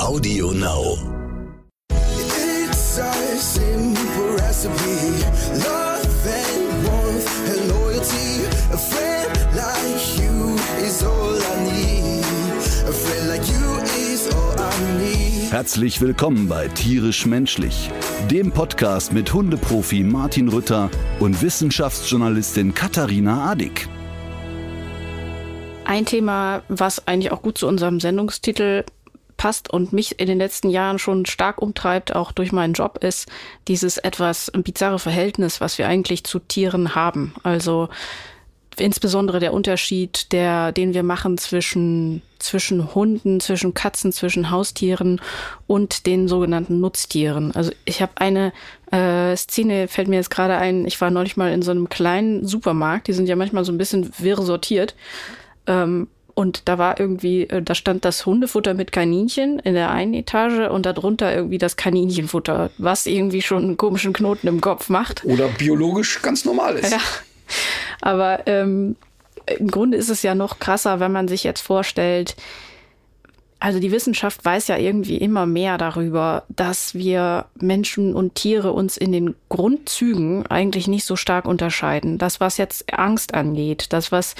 [0.00, 0.96] Audio Now.
[1.90, 5.24] It's a simple recipe.
[5.62, 8.46] Love and warmth and loyalty.
[8.72, 12.24] A friend like you is all I need.
[12.88, 13.76] A friend like you
[14.10, 15.52] is all I need.
[15.52, 17.90] Herzlich willkommen bei Tierisch Menschlich,
[18.30, 20.90] dem Podcast mit Hundeprofi Martin Rütter
[21.20, 23.86] und Wissenschaftsjournalistin Katharina Adick.
[25.84, 28.84] Ein Thema, was eigentlich auch gut zu unserem Sendungstitel
[29.40, 33.26] passt und mich in den letzten Jahren schon stark umtreibt, auch durch meinen Job, ist
[33.68, 37.32] dieses etwas bizarre Verhältnis, was wir eigentlich zu Tieren haben.
[37.42, 37.88] Also
[38.76, 45.22] insbesondere der Unterschied, der, den wir machen zwischen, zwischen Hunden, zwischen Katzen, zwischen Haustieren
[45.66, 47.52] und den sogenannten Nutztieren.
[47.52, 48.52] Also ich habe eine
[48.92, 52.46] äh, Szene, fällt mir jetzt gerade ein, ich war neulich mal in so einem kleinen
[52.46, 54.94] Supermarkt, die sind ja manchmal so ein bisschen wirr sortiert.
[55.66, 56.08] Ähm,
[56.40, 60.70] und da war irgendwie, äh, da stand das Hundefutter mit Kaninchen in der einen Etage
[60.70, 65.22] und darunter irgendwie das Kaninchenfutter, was irgendwie schon einen komischen Knoten im Kopf macht.
[65.26, 66.92] Oder biologisch ganz normal ist.
[66.92, 66.98] Ja.
[68.00, 68.96] Aber ähm,
[69.58, 72.36] im Grunde ist es ja noch krasser, wenn man sich jetzt vorstellt,
[73.58, 78.96] also die Wissenschaft weiß ja irgendwie immer mehr darüber, dass wir Menschen und Tiere uns
[78.96, 82.16] in den Grundzügen eigentlich nicht so stark unterscheiden.
[82.16, 84.34] Das, was jetzt Angst angeht, das, was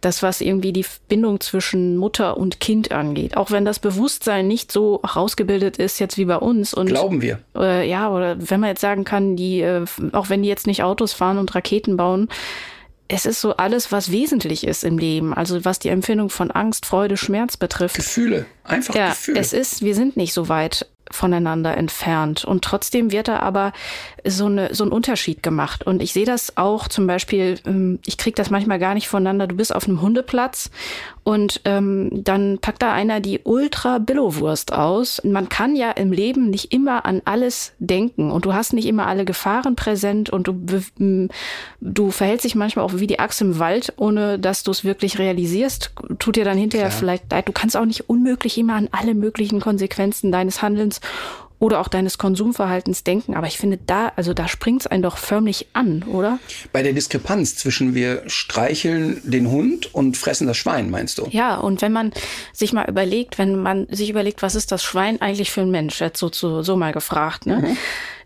[0.00, 3.36] das, was irgendwie die Bindung zwischen Mutter und Kind angeht.
[3.36, 6.74] Auch wenn das Bewusstsein nicht so rausgebildet ist jetzt wie bei uns.
[6.74, 7.40] Und, Glauben wir.
[7.56, 10.82] Äh, ja, oder wenn man jetzt sagen kann, die, äh, auch wenn die jetzt nicht
[10.82, 12.28] Autos fahren und Raketen bauen,
[13.08, 15.32] es ist so alles, was wesentlich ist im Leben.
[15.32, 17.96] Also was die Empfindung von Angst, Freude, Schmerz betrifft.
[17.96, 19.40] Gefühle, einfach ja, Gefühle.
[19.40, 22.44] Es ist, wir sind nicht so weit voneinander entfernt.
[22.44, 23.72] Und trotzdem wird da aber
[24.26, 25.86] so, eine, so ein Unterschied gemacht.
[25.86, 29.46] Und ich sehe das auch zum Beispiel, ähm, ich kriege das manchmal gar nicht voneinander.
[29.46, 30.70] Du bist auf einem Hundeplatz
[31.28, 35.20] und ähm, dann packt da einer die Ultra-Billo-Wurst aus.
[35.24, 39.06] Man kann ja im Leben nicht immer an alles denken und du hast nicht immer
[39.06, 40.88] alle Gefahren präsent und du,
[41.82, 45.18] du verhältst dich manchmal auch wie die Axt im Wald, ohne dass du es wirklich
[45.18, 45.92] realisierst.
[46.18, 46.98] Tut dir dann hinterher Klar.
[46.98, 47.46] vielleicht leid.
[47.46, 51.02] Du kannst auch nicht unmöglich immer an alle möglichen Konsequenzen deines Handelns
[51.58, 53.34] oder auch deines Konsumverhaltens denken.
[53.34, 56.38] Aber ich finde, da, also da springt es einen doch förmlich an, oder?
[56.72, 61.26] Bei der Diskrepanz zwischen wir streicheln den Hund und fressen das Schwein, meinst du?
[61.30, 62.12] Ja, und wenn man
[62.52, 66.00] sich mal überlegt, wenn man sich überlegt, was ist das Schwein eigentlich für ein Mensch,
[66.00, 67.58] jetzt so, so, so mal gefragt, ne?
[67.58, 67.76] Mhm.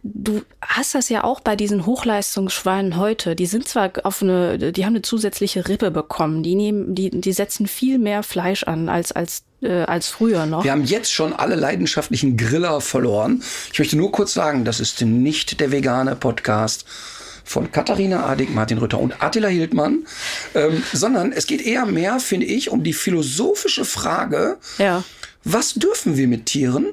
[0.04, 3.36] Du hast das ja auch bei diesen Hochleistungsschweinen heute.
[3.36, 6.42] Die sind zwar auf eine, die haben eine zusätzliche Rippe bekommen.
[6.42, 10.64] Die nehmen, die, die setzen viel mehr Fleisch an als, als, äh, als früher noch.
[10.64, 13.44] Wir haben jetzt schon alle leidenschaftlichen Griller verloren.
[13.72, 16.84] Ich möchte nur kurz sagen, das ist nicht der vegane Podcast
[17.44, 20.06] von Katharina Adig, Martin Rütter und Attila Hildmann,
[20.56, 25.04] ähm, sondern es geht eher mehr, finde ich, um die philosophische Frage, Ja.
[25.44, 26.86] was dürfen wir mit Tieren?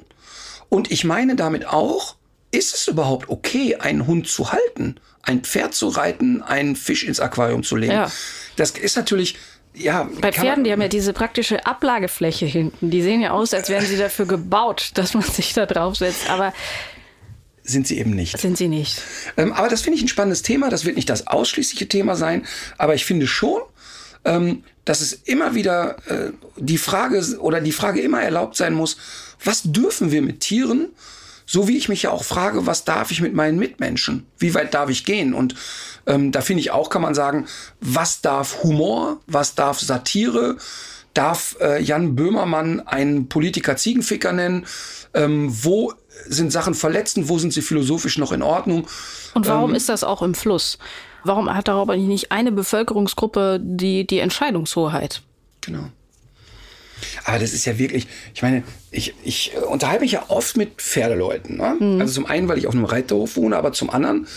[0.70, 2.16] Und ich meine damit auch,
[2.52, 7.20] ist es überhaupt okay, einen Hund zu halten, ein Pferd zu reiten, einen Fisch ins
[7.20, 7.94] Aquarium zu legen?
[7.94, 8.12] Ja.
[8.56, 9.38] Das ist natürlich,
[9.74, 10.10] ja.
[10.20, 12.90] Bei Pferden, die haben ja diese praktische Ablagefläche hinten.
[12.90, 16.30] Die sehen ja aus, als wären sie dafür gebaut, dass man sich da draufsetzt.
[16.30, 16.54] Aber
[17.64, 18.38] sind sie eben nicht.
[18.38, 19.02] sind sie nicht.
[19.38, 20.70] Ähm, aber das finde ich ein spannendes Thema.
[20.70, 22.46] Das wird nicht das ausschließliche Thema sein.
[22.78, 23.62] Aber ich finde schon,
[24.26, 28.98] ähm, dass es immer wieder äh, die Frage oder die Frage immer erlaubt sein muss,
[29.44, 30.90] was dürfen wir mit Tieren?
[31.52, 34.28] So wie ich mich ja auch frage, was darf ich mit meinen Mitmenschen?
[34.38, 35.34] Wie weit darf ich gehen?
[35.34, 35.56] Und
[36.06, 37.48] ähm, da finde ich auch, kann man sagen,
[37.82, 39.20] was darf Humor?
[39.26, 40.58] Was darf Satire?
[41.16, 44.68] Darf äh, Jan Böhmermann einen Politiker Ziegenficker nennen?
[45.16, 45.92] Ähm, wo
[46.28, 47.30] sind Sachen verletzend?
[47.30, 48.86] Wo sind sie philosophisch noch in Ordnung?
[49.34, 50.78] Und warum Ähm, ist das auch im Fluss?
[51.24, 55.24] Warum hat darüber nicht eine Bevölkerungsgruppe die, die Entscheidungshoheit?
[55.62, 55.90] Genau.
[57.26, 60.82] Aber das ist ja wirklich, ich meine, ich, ich äh, unterhalte mich ja oft mit
[60.82, 61.58] Pferdeleuten.
[61.58, 61.78] Ne?
[62.00, 64.28] Also zum einen, weil ich auf einem Reiterhof wohne, aber zum anderen,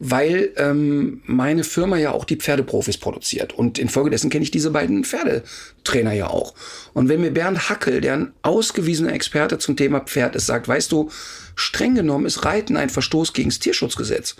[0.00, 3.52] weil ähm, meine Firma ja auch die Pferdeprofis produziert.
[3.52, 6.54] Und infolgedessen kenne ich diese beiden Pferdetrainer ja auch.
[6.94, 10.92] Und wenn mir Bernd Hackel, der ein ausgewiesener Experte zum Thema Pferd ist, sagt, weißt
[10.92, 11.10] du,
[11.56, 14.36] streng genommen ist Reiten ein Verstoß gegen das Tierschutzgesetz.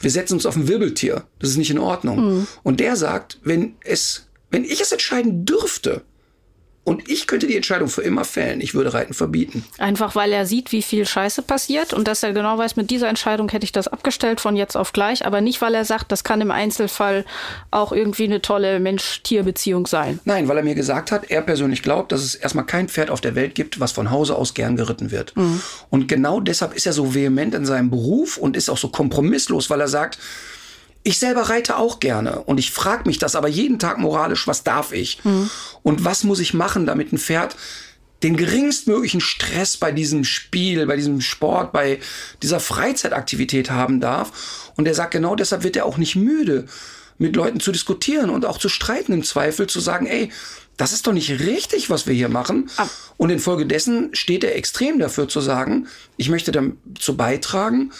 [0.00, 1.24] Wir setzen uns auf ein Wirbeltier.
[1.38, 2.46] Das ist nicht in Ordnung.
[2.62, 6.02] Und der sagt, wenn es, wenn ich es entscheiden dürfte,
[6.86, 9.64] und ich könnte die Entscheidung für immer fällen, ich würde Reiten verbieten.
[9.78, 13.08] Einfach weil er sieht, wie viel Scheiße passiert und dass er genau weiß, mit dieser
[13.08, 16.22] Entscheidung hätte ich das abgestellt von jetzt auf gleich, aber nicht, weil er sagt, das
[16.22, 17.24] kann im Einzelfall
[17.72, 20.20] auch irgendwie eine tolle Mensch-Tier-Beziehung sein.
[20.24, 23.20] Nein, weil er mir gesagt hat, er persönlich glaubt, dass es erstmal kein Pferd auf
[23.20, 25.34] der Welt gibt, was von Hause aus gern geritten wird.
[25.90, 29.70] Und genau deshalb ist er so vehement in seinem Beruf und ist auch so kompromisslos,
[29.70, 30.18] weil er sagt,
[31.06, 34.64] ich selber reite auch gerne und ich frage mich das aber jeden Tag moralisch, was
[34.64, 35.20] darf ich?
[35.82, 37.54] Und was muss ich machen, damit ein Pferd
[38.24, 42.00] den geringstmöglichen Stress bei diesem Spiel, bei diesem Sport, bei
[42.42, 44.72] dieser Freizeitaktivität haben darf.
[44.76, 46.66] Und er sagt, genau deshalb wird er auch nicht müde,
[47.18, 50.30] mit Leuten zu diskutieren und auch zu streiten im Zweifel, zu sagen, ey,
[50.76, 52.68] das ist doch nicht richtig, was wir hier machen.
[52.78, 55.86] Ab- Und infolgedessen steht er extrem dafür zu sagen,
[56.16, 57.92] ich möchte dazu beitragen,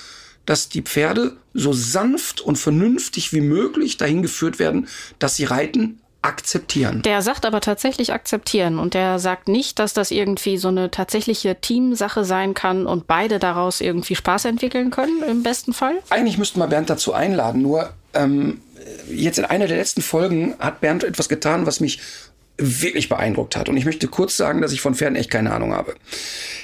[0.47, 4.89] dass die Pferde so sanft und vernünftig wie möglich dahin geführt werden,
[5.19, 7.03] dass sie reiten akzeptieren.
[7.03, 11.61] Der sagt aber tatsächlich akzeptieren und der sagt nicht, dass das irgendwie so eine tatsächliche
[11.61, 15.95] Teamsache sein kann und beide daraus irgendwie Spaß entwickeln können, im besten Fall.
[16.11, 18.61] Eigentlich müssten wir Bernd dazu einladen, nur ähm,
[19.09, 22.01] jetzt in einer der letzten Folgen hat Bernd etwas getan, was mich
[22.59, 23.69] wirklich beeindruckt hat.
[23.69, 25.95] Und ich möchte kurz sagen, dass ich von Pferden echt keine Ahnung habe.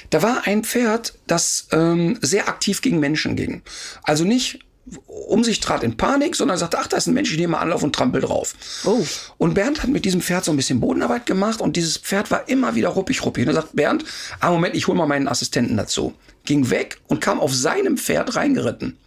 [0.09, 3.61] Da war ein Pferd, das ähm, sehr aktiv gegen Menschen ging.
[4.03, 4.59] Also nicht
[5.07, 7.59] um sich trat in Panik, sondern sagte, ach, da ist ein Mensch, ich nehme mal
[7.59, 8.53] Anlauf und trampel drauf.
[8.83, 9.01] Oh.
[9.37, 12.49] Und Bernd hat mit diesem Pferd so ein bisschen Bodenarbeit gemacht und dieses Pferd war
[12.49, 13.43] immer wieder ruppig, ruppig.
[13.43, 14.03] Und er sagt, Bernd,
[14.41, 16.13] ah, Moment, ich hole mal meinen Assistenten dazu.
[16.43, 18.97] Ging weg und kam auf seinem Pferd reingeritten.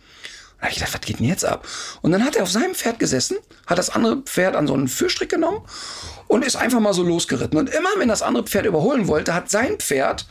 [0.61, 1.67] Habe ich gedacht, was geht denn jetzt ab?
[2.03, 3.37] Und dann hat er auf seinem Pferd gesessen,
[3.67, 5.63] hat das andere Pferd an so einen Führstrick genommen
[6.29, 7.59] und ist einfach mal so losgeritten.
[7.59, 10.27] Und immer, wenn das andere Pferd überholen wollte, hat sein Pferd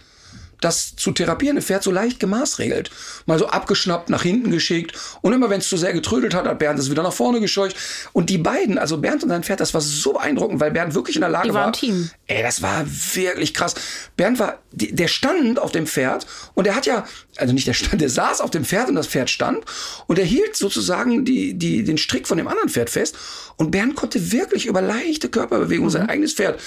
[0.62, 2.92] das zu therapierende Pferd so leicht gemaßregelt.
[3.26, 4.98] Mal so abgeschnappt, nach hinten geschickt.
[5.22, 7.76] Und immer wenn es zu sehr getrödelt hat, hat Bernd es wieder nach vorne gescheucht.
[8.14, 11.16] Und die beiden, also Bernd und sein Pferd, das war so beeindruckend, weil Bernd wirklich
[11.16, 11.62] in der Lage Die war.
[11.62, 12.10] waren ein Team.
[12.28, 13.76] Ey, das war wirklich krass.
[14.18, 17.06] Bernd war, der stand auf dem Pferd und er hat ja,
[17.38, 19.64] also nicht der stand, der saß auf dem Pferd und das Pferd stand
[20.08, 23.16] und er hielt sozusagen die, die, den Strick von dem anderen Pferd fest
[23.58, 26.60] und Bernd konnte wirklich über leichte Körperbewegung sein eigenes Pferd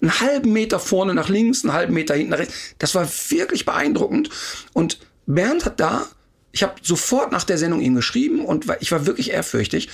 [0.00, 2.54] einen halben Meter vorne nach links, einen halben Meter hinten nach rechts.
[2.78, 4.30] Das war wirklich beeindruckend
[4.72, 6.06] und Bernd hat da,
[6.52, 9.88] ich habe sofort nach der Sendung ihm geschrieben und ich war wirklich ehrfürchtig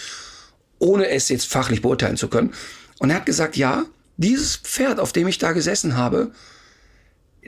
[0.83, 2.53] ohne es jetzt fachlich beurteilen zu können.
[2.99, 3.85] Und er hat gesagt, ja,
[4.17, 6.33] dieses Pferd, auf dem ich da gesessen habe,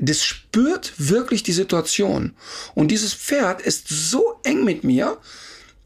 [0.00, 2.34] das spürt wirklich die Situation.
[2.74, 5.18] Und dieses Pferd ist so eng mit mir,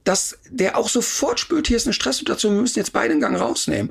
[0.08, 3.38] dass der auch sofort spürt, hier ist eine Stresssituation, wir müssen jetzt beide den Gang
[3.38, 3.90] rausnehmen.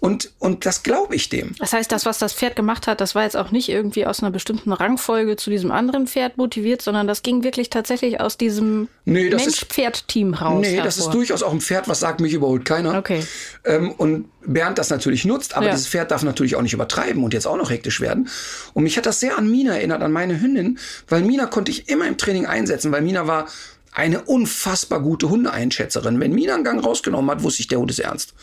[0.00, 1.54] Und, und das glaube ich dem.
[1.60, 4.20] Das heißt, das, was das Pferd gemacht hat, das war jetzt auch nicht irgendwie aus
[4.22, 8.88] einer bestimmten Rangfolge zu diesem anderen Pferd motiviert, sondern das ging wirklich tatsächlich aus diesem
[9.04, 10.60] Nee, Mensch-Pferd-Team raus.
[10.60, 11.12] Nee, das ist hervor.
[11.12, 12.98] durchaus auch ein Pferd, was sagt, mich überholt keiner.
[12.98, 13.24] Okay.
[13.64, 15.72] Ähm, und Bernd das natürlich nutzt, aber Ja.
[15.72, 18.28] dieses Pferd darf natürlich auch nicht übertreiben und jetzt auch noch hektisch werden.
[18.74, 20.78] Und mich hat das sehr an Mina erinnert, an meine Hündin,
[21.08, 23.46] weil Mina konnte ich immer im Training einsetzen, weil Mina war
[23.92, 26.18] eine unfassbar gute Hundeeinschätzerin.
[26.20, 28.34] Wenn Mina einen Gang rausgenommen hat, wusste ich, der Hund ist ernst.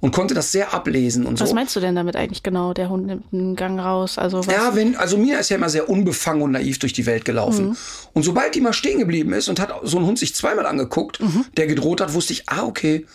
[0.00, 1.54] Und konnte das sehr ablesen und Was so.
[1.54, 2.72] meinst du denn damit eigentlich genau?
[2.74, 4.18] Der Hund nimmt einen Gang raus.
[4.18, 4.52] Also was?
[4.52, 7.68] Ja, wenn, also Mina ist ja immer sehr unbefangen und naiv durch die Welt gelaufen.
[7.68, 7.76] Mhm.
[8.12, 11.20] Und sobald die mal stehen geblieben ist und hat so ein Hund sich zweimal angeguckt,
[11.20, 11.44] Mhm.
[11.56, 13.06] der gedroht hat, wusste ich, ah, okay,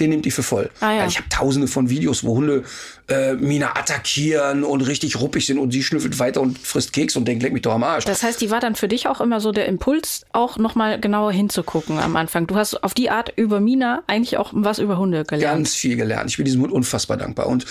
[0.00, 0.70] den nimmt die für voll.
[0.80, 1.06] Ah, ja.
[1.06, 2.64] Ich habe tausende von Videos, wo Hunde
[3.08, 7.26] äh, Mina attackieren und richtig ruppig sind und sie schnüffelt weiter und frisst Keks und
[7.26, 8.04] denkt, leck mich doch am Arsch.
[8.04, 11.32] Das heißt, die war dann für dich auch immer so der Impuls, auch nochmal genauer
[11.32, 12.46] hinzugucken am Anfang.
[12.46, 15.58] Du hast auf die Art über Mina eigentlich auch was über Hunde gelernt.
[15.58, 16.30] ganz viel gelernt.
[16.30, 17.46] Ich bin diesem Hund unfassbar dankbar.
[17.46, 17.66] Und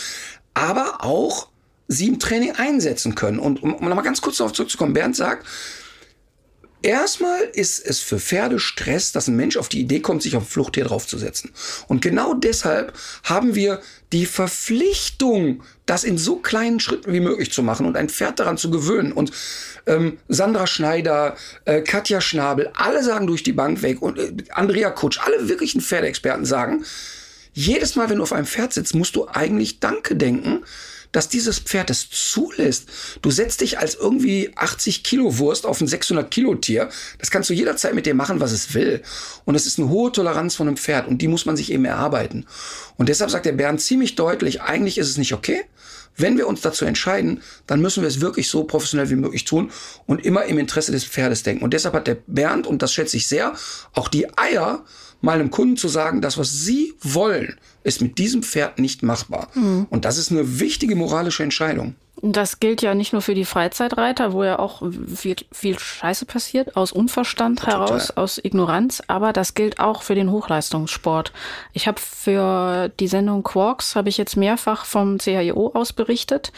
[0.54, 1.48] aber auch
[1.88, 3.40] sie im Training einsetzen können.
[3.40, 5.46] Und um, um nochmal ganz kurz darauf zurückzukommen, Bernd sagt,
[6.88, 10.44] Erstmal ist es für Pferde Stress, dass ein Mensch auf die Idee kommt, sich auf
[10.44, 11.52] ein Fluchttier draufzusetzen.
[11.90, 12.94] Und genau deshalb
[13.26, 13.82] haben wir
[14.14, 18.56] die Verpflichtung, das in so kleinen Schritten wie möglich zu machen und ein Pferd daran
[18.56, 19.12] zu gewöhnen.
[19.12, 19.34] Und
[19.86, 24.90] ähm, Sandra Schneider, äh, Katja Schnabel, alle sagen durch die Bank weg und äh, Andrea
[24.92, 26.86] Kutsch, alle wirklichen Pferdeexperten sagen,
[27.52, 30.64] jedes Mal, wenn du auf einem Pferd sitzt, musst du eigentlich Danke denken,
[31.12, 32.90] dass dieses Pferd es zulässt.
[33.22, 36.90] Du setzt dich als irgendwie 80 Kilo Wurst auf ein 600 Kilo Tier.
[37.20, 39.02] Das kannst du jederzeit mit dem machen, was es will.
[39.46, 41.86] Und es ist eine hohe Toleranz von einem Pferd und die muss man sich eben
[41.86, 42.46] erarbeiten.
[42.98, 45.64] Und deshalb sagt der Bernd ziemlich deutlich, eigentlich ist es nicht okay.
[46.20, 49.72] Wenn wir uns dazu entscheiden, dann müssen wir es wirklich so professionell wie möglich tun
[50.08, 51.64] und immer im Interesse des Pferdes denken.
[51.64, 53.54] Und deshalb hat der Bernd, und das schätze ich sehr,
[53.94, 54.84] auch die Eier,
[55.22, 59.48] mal einem Kunden zu sagen, das, was sie wollen, ist mit diesem Pferd nicht machbar.
[59.90, 61.96] Und das ist eine wichtige moralische Entscheidung.
[62.24, 64.82] Das gilt ja nicht nur für die Freizeitreiter, wo ja auch
[65.14, 70.32] viel, viel Scheiße passiert, aus Unverstand heraus, aus Ignoranz, aber das gilt auch für den
[70.32, 71.32] Hochleistungssport.
[71.74, 76.52] Ich habe für die Sendung Quarks, habe ich jetzt mehrfach vom CHIO aus berichtet.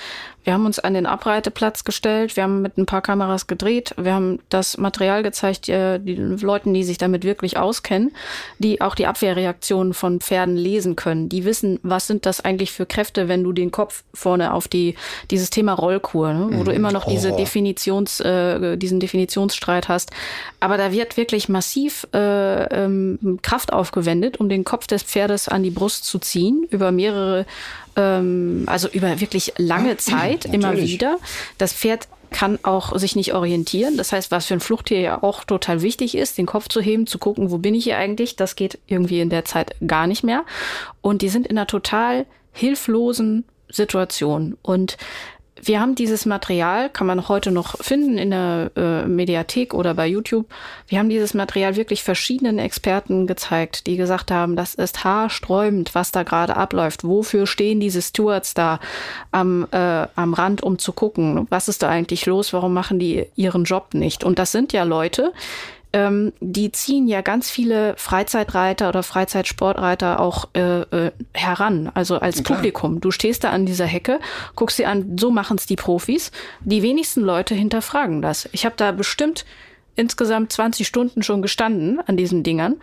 [0.46, 4.14] Wir haben uns an den Abreiteplatz gestellt, wir haben mit ein paar Kameras gedreht, wir
[4.14, 8.14] haben das Material gezeigt, äh, die Leuten, die sich damit wirklich auskennen,
[8.58, 11.19] die auch die Abwehrreaktionen von Pferden lesen können.
[11.28, 14.96] Die wissen, was sind das eigentlich für Kräfte, wenn du den Kopf vorne auf die,
[15.32, 17.40] dieses Thema Rollkur, ne, wo du immer noch diese Horror.
[17.40, 20.12] Definitions, äh, diesen Definitionsstreit hast.
[20.60, 25.64] Aber da wird wirklich massiv äh, ähm, Kraft aufgewendet, um den Kopf des Pferdes an
[25.64, 27.46] die Brust zu ziehen, über mehrere,
[27.96, 30.94] ähm, also über wirklich lange Zeit, immer natürlich.
[30.94, 31.18] wieder.
[31.58, 33.98] Das Pferd kann auch sich nicht orientieren.
[33.98, 37.08] Das heißt, was für ein Fluchttier ja auch total wichtig ist, den Kopf zu heben,
[37.08, 40.24] zu gucken, wo bin ich hier eigentlich, das geht irgendwie in der Zeit gar nicht
[40.24, 40.46] mehr.
[41.02, 44.58] Und die sind in einer total hilflosen Situation.
[44.62, 44.98] Und
[45.64, 50.08] wir haben dieses Material, kann man heute noch finden in der äh, Mediathek oder bei
[50.08, 50.48] YouTube.
[50.88, 56.12] Wir haben dieses Material wirklich verschiedenen Experten gezeigt, die gesagt haben, das ist haarsträubend, was
[56.12, 57.04] da gerade abläuft.
[57.04, 58.80] Wofür stehen diese Stewards da
[59.32, 63.26] am, äh, am Rand, um zu gucken, was ist da eigentlich los, warum machen die
[63.36, 64.24] ihren Job nicht?
[64.24, 65.34] Und das sind ja Leute,
[65.92, 72.44] ähm, die ziehen ja ganz viele Freizeitreiter oder Freizeitsportreiter auch äh, äh, heran, also als
[72.44, 72.58] Klar.
[72.58, 73.02] Publikum.
[73.02, 74.20] Du stehst da an dieser Hecke,
[74.56, 76.32] guckst dir an, so machen es die Profis.
[76.62, 78.48] Die wenigsten Leute hinterfragen das.
[78.52, 79.46] Ich habe da bestimmt
[79.96, 82.78] insgesamt 20 Stunden schon gestanden an diesen Dingern.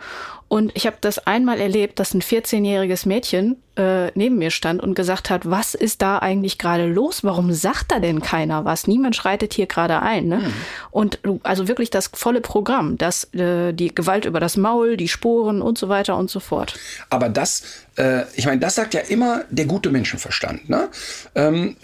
[0.49, 4.93] Und ich habe das einmal erlebt, dass ein 14-jähriges Mädchen äh, neben mir stand und
[4.93, 7.23] gesagt hat, was ist da eigentlich gerade los?
[7.25, 8.87] Warum sagt da denn keiner was?
[8.87, 10.27] Niemand schreitet hier gerade ein.
[10.27, 10.53] Ne?
[10.89, 15.09] Und du- also wirklich das volle Programm, das, äh, die Gewalt über das Maul, die
[15.09, 16.75] Sporen und so weiter und so fort.
[17.09, 17.63] Aber das,
[17.97, 20.69] äh, ich meine, das sagt ja immer der gute Menschenverstand.
[20.69, 20.87] Ne?
[21.35, 21.75] Ähm,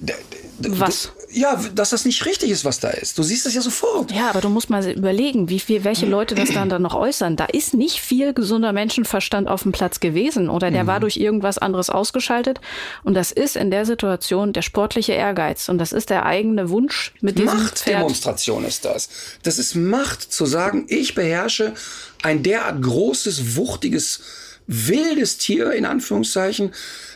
[0.60, 1.12] Was?
[1.18, 3.18] Du, ja, dass das nicht richtig ist, was da ist.
[3.18, 4.12] Du siehst es ja sofort.
[4.12, 7.36] Ja, aber du musst mal überlegen, wie viel, welche Leute das dann, dann noch äußern.
[7.36, 11.58] Da ist nicht viel gesunder Menschenverstand auf dem Platz gewesen oder der war durch irgendwas
[11.58, 12.62] anderes ausgeschaltet.
[13.04, 17.14] Und das ist in der Situation der sportliche Ehrgeiz und das ist der eigene Wunsch
[17.22, 17.94] mit diesem Pferd.
[17.94, 19.10] Machtdemonstration ist das.
[19.44, 21.74] Das ist Macht zu sagen, ich beherrsche
[22.22, 24.22] ein derart großes, wuchtiges,
[24.68, 26.74] wildes Tier, in Anführungszeichen.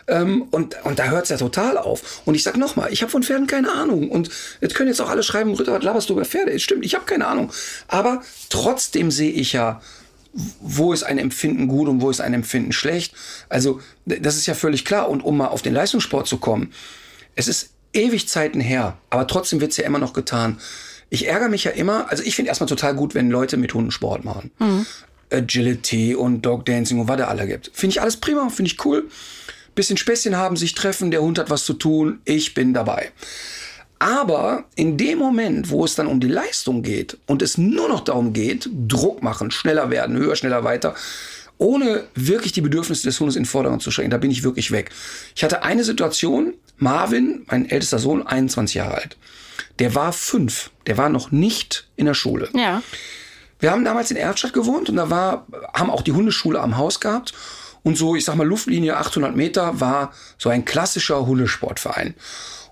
[0.08, 2.22] Ähm, und, und da hört es ja total auf.
[2.26, 4.10] Und ich sag nochmal, ich habe von Pferden keine Ahnung.
[4.10, 4.30] Und
[4.62, 6.52] jetzt können jetzt auch alle schreiben, Ritter, was laberst du über Pferde?
[6.52, 7.52] Es stimmt, ich habe keine Ahnung.
[7.88, 9.82] Aber trotzdem sehe ich ja,
[10.60, 13.14] wo ist ein Empfinden gut und wo ist ein Empfinden schlecht.
[13.50, 15.10] Also das ist ja völlig klar.
[15.10, 16.74] Und um mal auf den Leistungssport zu kommen,
[17.36, 20.60] es ist ewig Zeiten her, aber trotzdem wird's ja immer noch getan.
[21.10, 23.92] Ich ärgere mich ja immer, also ich finde erstmal total gut, wenn Leute mit Hunden
[23.92, 24.52] Sport machen.
[25.32, 27.72] Agility und Dog Dancing und was da alle gibt.
[27.74, 29.10] Finde ich alles prima, finde ich cool.
[29.76, 33.12] Bisschen Späßchen haben, sich treffen, der Hund hat was zu tun, ich bin dabei.
[34.00, 38.02] Aber in dem Moment, wo es dann um die Leistung geht und es nur noch
[38.02, 40.96] darum geht, Druck machen, schneller werden, höher, schneller, weiter,
[41.58, 44.72] ohne wirklich die Bedürfnisse des Hundes in den Vordergrund zu stellen, da bin ich wirklich
[44.72, 44.92] weg.
[45.36, 49.18] Ich hatte eine Situation, Marvin, mein ältester Sohn, 21 Jahre alt,
[49.80, 52.50] der war fünf, der war noch nicht in der Schule.
[52.54, 52.84] Ja.
[53.60, 57.00] Wir haben damals in Erftstadt gewohnt und da war, haben auch die Hundeschule am Haus
[57.00, 57.34] gehabt.
[57.84, 62.16] Und so, ich sag mal, Luftlinie 800 Meter war so ein klassischer Hundesportverein.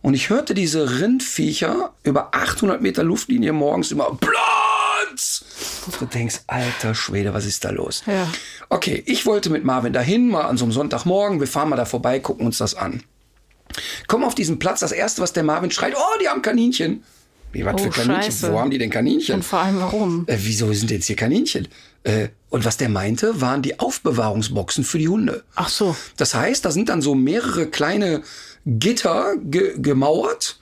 [0.02, 5.46] Und ich hörte diese Rindviecher über 800 Meter Luftlinie morgens immer Platz.
[5.86, 8.04] Und du denkst, alter Schwede, was ist da los?
[8.06, 8.28] Ja.
[8.70, 11.40] Okay, ich wollte mit Marvin dahin, mal an so einem Sonntagmorgen.
[11.40, 13.02] Wir fahren mal da vorbei, gucken uns das an.
[14.08, 17.04] Komm auf diesen Platz, das erste, was der Marvin schreit, oh, die haben Kaninchen.
[17.56, 18.24] Wie, was Oh, für Kaninchen?
[18.24, 18.52] Scheiße.
[18.52, 19.36] Wo haben die denn Kaninchen?
[19.36, 20.26] Und vor allem warum?
[20.28, 21.70] Äh, wieso sind jetzt hier Kaninchen?
[22.04, 25.44] Äh, und was der meinte, waren die Aufbewahrungsboxen für die Hunde.
[25.56, 25.96] Ach so.
[26.18, 28.24] Das heißt, da sind dann so mehrere kleine
[28.66, 30.60] Gitter ge gemauert,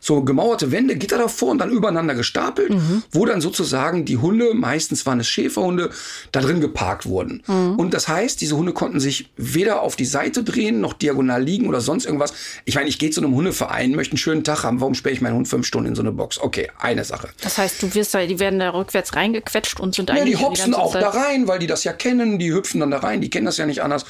[0.00, 2.72] so gemauerte Wände, Gitter davor und dann übereinander gestapelt,
[3.10, 5.90] wo dann sozusagen die Hunde, meistens waren es Schäferhunde,
[6.32, 7.40] da drin geparkt wurden.
[7.76, 11.68] Und das heißt, diese Hunde konnten sich weder auf die Seite drehen, noch diagonal liegen
[11.68, 12.32] oder sonst irgendwas.
[12.64, 15.20] Ich meine, ich gehe zu einem Hundeverein, möchte einen schönen Tag haben, warum sperre ich
[15.20, 16.38] meinen Hund fünf Stunden in so eine Box?
[16.38, 17.28] Okay, eine Sache.
[17.42, 20.44] Das heißt, du wirst da, die werden da rückwärts reingequetscht und sind Ja, eigentlich die
[20.44, 22.38] hopsen ganze auch Zeit- da rein, weil die das ja kennen.
[22.38, 23.20] Die hüpfen dann da rein.
[23.20, 24.04] Die kennen das ja nicht anders.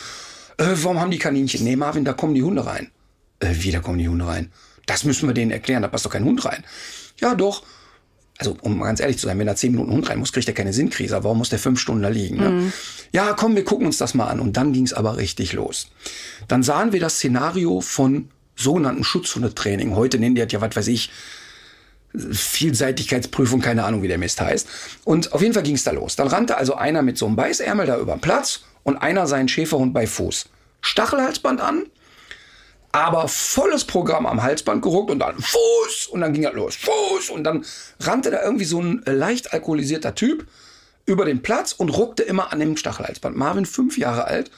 [0.56, 1.64] Äh, warum haben die Kaninchen?
[1.64, 2.90] Nee, Marvin, da kommen die Hunde rein.
[3.40, 4.52] Äh, wie, da kommen die Hunde rein?
[4.86, 5.82] Das müssen wir denen erklären.
[5.82, 6.64] Da passt doch kein Hund rein.
[7.20, 7.62] Ja, doch.
[8.38, 10.48] Also, um mal ganz ehrlich zu sein, wenn da zehn Minuten Hund rein muss, kriegt
[10.48, 11.14] er keine Sinnkrise.
[11.16, 12.36] Aber Warum muss der fünf Stunden da liegen?
[12.36, 12.72] Ne?
[13.12, 14.40] Ja, komm, wir gucken uns das mal an.
[14.40, 15.88] Und dann ging es aber richtig los.
[16.48, 19.94] Dann sahen wir das Szenario von sogenannten Schutzhundetraining.
[19.94, 21.10] Heute nennen die das ja, was weiß ich,
[22.16, 24.68] Vielseitigkeitsprüfung, keine Ahnung, wie der Mist heißt.
[25.04, 26.16] Und auf jeden Fall ging es da los.
[26.16, 29.48] Dann rannte also einer mit so einem Beißärmel da über den Platz und einer seinen
[29.48, 30.46] Schäferhund bei Fuß.
[30.80, 31.86] Stachelhalsband an,
[32.94, 37.30] aber volles Programm am Halsband geruckt und dann Fuß und dann ging er los, Fuß
[37.30, 37.64] und dann
[37.98, 40.46] rannte da irgendwie so ein äh, leicht alkoholisierter Typ
[41.04, 43.36] über den Platz und ruckte immer an dem Stachelhalsband.
[43.36, 44.52] Marvin, fünf Jahre alt.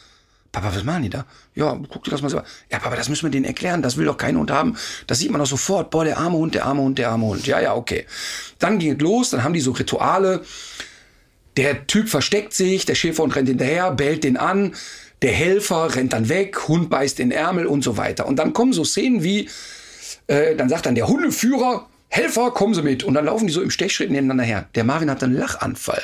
[0.52, 1.24] Papa, was machen die da?
[1.54, 2.44] Ja, guck dir das mal so an.
[2.70, 3.80] Ja, Papa, das müssen wir denen erklären.
[3.80, 4.76] Das will doch kein Hund haben.
[5.06, 5.90] Das sieht man doch sofort.
[5.90, 7.46] Boah, der arme Hund, der arme Hund, der arme Hund.
[7.46, 8.04] Ja, ja, okay.
[8.58, 9.30] Dann ging es los.
[9.30, 10.42] Dann haben die so Rituale.
[11.56, 14.74] Der Typ versteckt sich, der Schäferhund rennt hinterher, bellt den an.
[15.22, 18.26] Der Helfer rennt dann weg, Hund beißt den Ärmel und so weiter.
[18.26, 19.48] Und dann kommen so Szenen wie,
[20.26, 23.02] äh, dann sagt dann der Hundeführer, Helfer, kommen Sie mit.
[23.04, 24.68] Und dann laufen die so im Stechschritt nebeneinander her.
[24.74, 26.02] Der Marvin hat einen Lachanfall.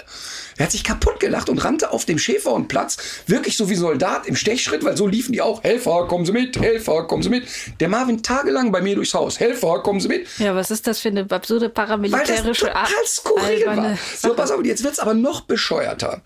[0.59, 4.37] Er hat sich kaputt gelacht und rannte auf dem Schäferhundplatz wirklich so wie Soldat im
[4.37, 5.63] Stechschritt, weil so liefen die auch.
[5.63, 6.61] Helfer, kommen Sie mit.
[6.61, 7.47] Helfer, kommen Sie mit.
[7.81, 9.41] Der Marvin tagelang bei mir durchs Haus.
[9.41, 10.27] Helfer, kommen Sie mit.
[10.39, 13.07] Ja, was ist das für eine absurde Weil das paramilitärische total Art?
[13.07, 13.99] skurril war.
[14.19, 16.21] So, pass auf, jetzt wird's aber noch bescheuerter.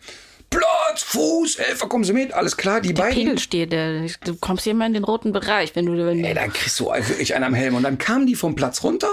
[0.50, 2.32] Platz, Fuß, Helfer, kommen Sie mit.
[2.32, 3.14] Alles klar, die beiden.
[3.14, 6.34] Pegel steht, der, du kommst hier immer in den roten Bereich, wenn du wenn Ey,
[6.34, 7.74] dann kriegst du wirklich einen am Helm.
[7.74, 9.08] Und dann kamen die vom Platz runter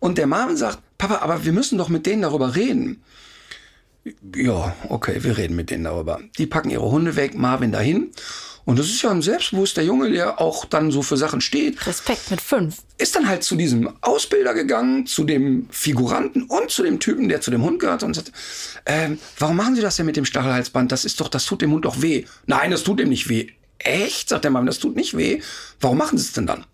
[0.00, 3.02] und der Marvin sagt, Papa, aber wir müssen doch mit denen darüber reden.
[4.34, 6.20] Ja, okay, wir reden mit denen darüber.
[6.38, 8.10] Die packen ihre Hunde weg, Marvin dahin.
[8.68, 11.86] Und das ist ja ein selbstbewusster Junge, der auch dann so für Sachen steht.
[11.86, 12.82] Respekt mit fünf.
[12.98, 17.40] Ist dann halt zu diesem Ausbilder gegangen, zu dem Figuranten und zu dem Typen, der
[17.40, 18.30] zu dem Hund gehört und sagt,
[18.84, 20.92] ähm, warum machen Sie das denn mit dem Stachelhalsband?
[20.92, 22.26] Das ist doch, das tut dem Hund doch weh.
[22.44, 23.46] Nein, das tut ihm nicht weh.
[23.78, 24.28] Echt?
[24.28, 25.40] Sagt der Mann, das tut nicht weh.
[25.80, 26.66] Warum machen Sie es denn dann?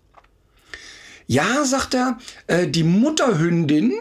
[1.27, 3.93] Ja, sagt er, äh, die Mutterhündin,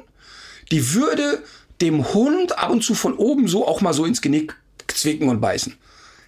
[0.72, 1.44] die würde
[1.80, 4.56] dem Hund ab und zu von oben so auch mal so ins Genick
[4.88, 5.76] zwicken und beißen.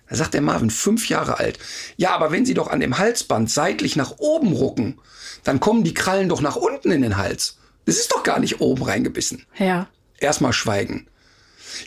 [0.09, 1.59] Da sagt der Marvin, fünf Jahre alt.
[1.97, 5.01] Ja, aber wenn Sie doch an dem Halsband seitlich nach oben rucken,
[5.45, 7.59] dann kommen die Krallen doch nach unten in den Hals.
[7.85, 9.47] Das ist doch gar nicht oben reingebissen.
[9.59, 9.89] Ja.
[10.19, 11.07] Erstmal schweigen.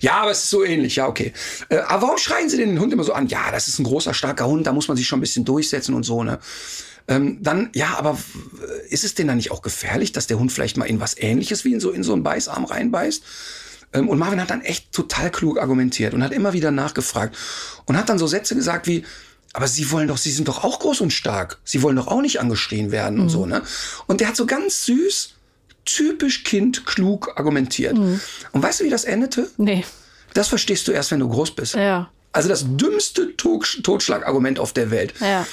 [0.01, 1.33] Ja, aber es ist so ähnlich, ja, okay.
[1.69, 3.27] Äh, aber warum schreien Sie denn den Hund immer so an?
[3.27, 5.93] Ja, das ist ein großer, starker Hund, da muss man sich schon ein bisschen durchsetzen
[5.95, 6.39] und so, ne?
[7.07, 8.19] Ähm, dann, ja, aber
[8.89, 11.65] ist es denn dann nicht auch gefährlich, dass der Hund vielleicht mal in was ähnliches
[11.65, 13.23] wie in so, in so einen Beißarm reinbeißt?
[13.93, 17.35] Ähm, und Marvin hat dann echt total klug argumentiert und hat immer wieder nachgefragt
[17.85, 19.03] und hat dann so Sätze gesagt wie,
[19.53, 21.57] aber Sie wollen doch, Sie sind doch auch groß und stark.
[21.63, 23.63] Sie wollen doch auch nicht angeschrien werden und so, ne?
[24.05, 25.33] Und der hat so ganz süß,
[25.85, 27.97] typisch Kind klug argumentiert.
[27.97, 28.21] Und
[28.61, 29.49] weißt du, wie das endete?
[29.57, 29.85] Nee.
[30.35, 31.73] Das verstehst du erst, wenn du groß bist.
[31.73, 32.11] Ja.
[32.31, 35.15] Also das dümmste Totschlagargument auf der Welt.
[35.19, 35.47] Ja.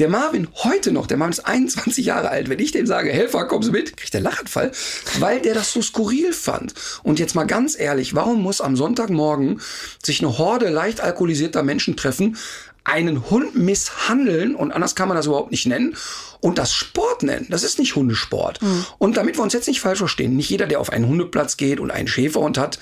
[0.00, 3.44] Der Marvin heute noch, der Marvin ist 21 Jahre alt, wenn ich dem sage, Helfer,
[3.44, 4.72] kommen Sie mit, kriegt der Lachanfall,
[5.20, 6.74] weil der das so skurril fand.
[7.04, 9.60] Und jetzt mal ganz ehrlich, warum muss am Sonntagmorgen
[10.02, 12.36] sich eine Horde leicht alkoholisierter Menschen treffen,
[12.82, 15.96] einen Hund misshandeln, und anders kann man das überhaupt nicht nennen,
[16.40, 17.46] und das Sport nennen?
[17.48, 18.58] Das ist nicht Hundesport.
[18.98, 21.78] Und damit wir uns jetzt nicht falsch verstehen, nicht jeder, der auf einen Hundeplatz geht
[21.78, 22.80] und einen Schäferhund hat,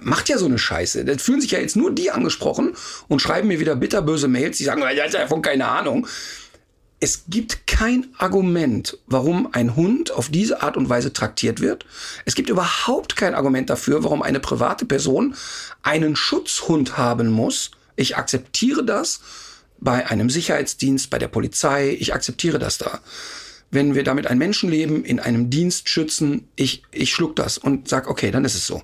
[0.00, 1.04] macht ja so eine Scheiße.
[1.04, 2.74] Da fühlen sich ja jetzt nur die angesprochen
[3.08, 6.06] und schreiben mir wieder bitterböse Mails, die sagen, ist ja davon keine Ahnung.
[7.00, 11.86] Es gibt kein Argument, warum ein Hund auf diese Art und Weise traktiert wird.
[12.24, 15.36] Es gibt überhaupt kein Argument dafür, warum eine private Person
[15.82, 17.70] einen Schutzhund haben muss.
[17.94, 19.20] Ich akzeptiere das
[19.78, 21.96] bei einem Sicherheitsdienst, bei der Polizei.
[22.00, 23.00] Ich akzeptiere das da.
[23.70, 28.08] Wenn wir damit ein Menschenleben in einem Dienst schützen, ich, ich schluck das und sag,
[28.08, 28.82] okay, dann ist es so.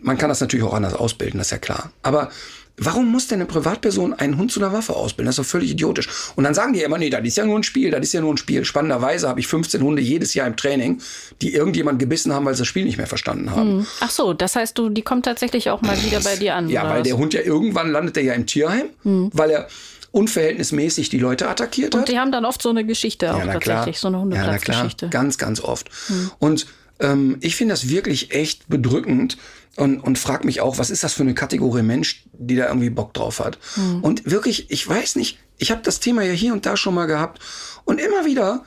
[0.00, 1.92] Man kann das natürlich auch anders ausbilden, das ist ja klar.
[2.02, 2.30] Aber
[2.76, 5.26] warum muss denn eine Privatperson einen Hund zu einer Waffe ausbilden?
[5.26, 6.08] Das ist doch völlig idiotisch.
[6.36, 8.20] Und dann sagen die immer, nee, das ist ja nur ein Spiel, das ist ja
[8.20, 8.64] nur ein Spiel.
[8.64, 11.00] Spannenderweise habe ich 15 Hunde jedes Jahr im Training,
[11.42, 13.86] die irgendjemand gebissen haben, weil sie das Spiel nicht mehr verstanden haben.
[14.00, 16.68] Ach so, das heißt, du, die kommt tatsächlich auch mal wieder bei dir an.
[16.68, 17.08] Ja, weil was?
[17.08, 19.68] der Hund ja irgendwann landet er ja im Tierheim, weil er
[20.10, 22.00] unverhältnismäßig die Leute attackiert hat.
[22.00, 24.46] Und die haben dann oft so eine Geschichte auch tatsächlich, so eine Ja, na klar.
[24.46, 25.06] Hundeplatzgeschichte.
[25.06, 25.10] Hm.
[25.10, 25.90] Ganz, ganz oft.
[26.38, 26.66] Und
[27.00, 29.38] ähm, ich finde das wirklich echt bedrückend
[29.76, 32.90] und, und frag mich auch, was ist das für eine Kategorie Mensch, die da irgendwie
[32.90, 33.58] Bock drauf hat.
[33.74, 34.02] Hm.
[34.02, 37.06] Und wirklich, ich weiß nicht, ich habe das Thema ja hier und da schon mal
[37.06, 37.40] gehabt
[37.84, 38.64] und immer wieder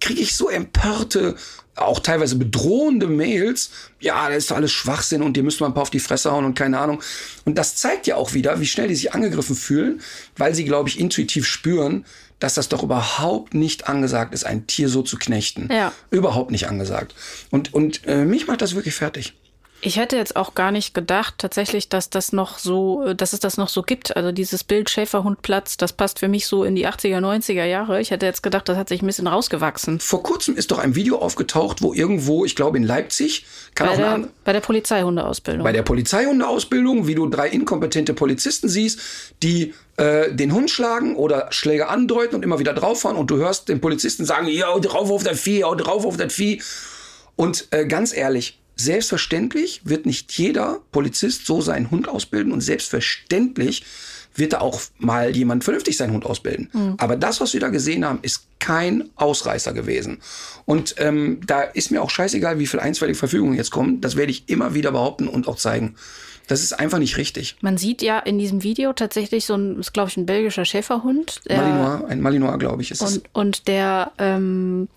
[0.00, 1.36] kriege ich so empörte,
[1.76, 3.70] auch teilweise bedrohende Mails.
[4.00, 6.30] Ja, das ist doch alles Schwachsinn und dir müsst mal ein paar auf die Fresse
[6.30, 7.02] hauen und keine Ahnung.
[7.44, 10.00] Und das zeigt ja auch wieder, wie schnell die sich angegriffen fühlen,
[10.36, 12.04] weil sie, glaube ich, intuitiv spüren,
[12.38, 15.68] dass das doch überhaupt nicht angesagt ist, ein Tier so zu knechten.
[15.72, 15.92] Ja.
[16.10, 17.14] Überhaupt nicht angesagt.
[17.50, 19.34] Und, und äh, mich macht das wirklich fertig.
[19.86, 23.40] Ich hätte jetzt auch gar nicht gedacht, tatsächlich, dass das noch so, äh, dass es
[23.40, 24.16] das noch so gibt.
[24.16, 28.00] Also dieses Bild Schäferhundplatz, das passt für mich so in die 80er, 90er Jahre.
[28.00, 30.00] Ich hätte jetzt gedacht, das hat sich ein bisschen rausgewachsen.
[30.00, 33.44] Vor kurzem ist doch ein Video aufgetaucht, wo irgendwo, ich glaube in Leipzig,
[33.74, 35.64] kann Bei auch eine der, bei der Polizeihundeausbildung.
[35.64, 39.00] bei der Polizeihundeausbildung, wie du drei inkompetente Polizisten siehst,
[39.42, 43.68] die äh, den Hund schlagen oder Schläge andeuten und immer wieder drauffahren und du hörst
[43.68, 46.62] den Polizisten sagen, ja, hau drauf auf das Vieh, hau drauf auf das Vieh.
[47.36, 53.84] Und äh, ganz ehrlich, selbstverständlich wird nicht jeder Polizist so seinen Hund ausbilden und selbstverständlich
[54.36, 56.68] wird da auch mal jemand vernünftig seinen Hund ausbilden.
[56.98, 60.18] Aber das, was wir da gesehen haben, ist kein Ausreißer gewesen.
[60.64, 64.00] Und ähm, da ist mir auch scheißegal, wie viel einstweilige Verfügungen jetzt kommen.
[64.00, 65.94] Das werde ich immer wieder behaupten und auch zeigen.
[66.46, 67.56] Das ist einfach nicht richtig.
[67.62, 71.40] Man sieht ja in diesem Video tatsächlich so ein, ist glaube ich ein belgischer Schäferhund.
[71.48, 73.16] der- Malinois, ein Malinois, glaube ich, ist es.
[73.18, 74.88] Und, und der, ähm,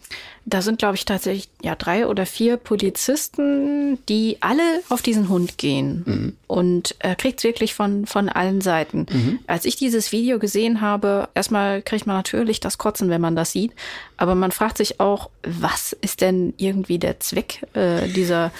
[0.49, 5.57] Da sind, glaube ich, tatsächlich ja drei oder vier Polizisten, die alle auf diesen Hund
[5.57, 6.03] gehen.
[6.05, 6.37] Mhm.
[6.47, 9.07] Und er kriegt wirklich von, von allen Seiten.
[9.11, 9.39] Mhm.
[9.45, 13.51] Als ich dieses Video gesehen habe, erstmal kriegt man natürlich das Kotzen, wenn man das
[13.51, 13.73] sieht.
[14.15, 18.51] Aber man fragt sich auch, was ist denn irgendwie der Zweck äh, dieser,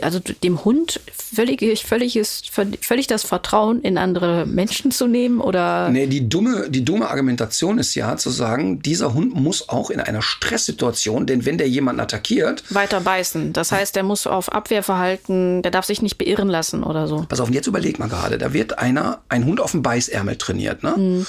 [0.00, 5.90] also dem Hund völlig, völlig, ist, völlig das Vertrauen in andere Menschen zu nehmen oder?
[5.90, 10.00] Nee, die dumme, die dumme Argumentation ist ja zu sagen, dieser Hund muss auch in
[10.00, 12.62] einer Stresssituation, denn wenn der jemanden attackiert.
[12.74, 13.52] Weiter beißen.
[13.52, 17.26] Das heißt, der muss auf Abwehrverhalten, der darf sich nicht beirren lassen oder so.
[17.28, 20.36] Pass auf, und jetzt überleg mal gerade, da wird einer, ein Hund auf dem Beißärmel
[20.36, 20.94] trainiert, ne?
[20.96, 21.26] Mhm.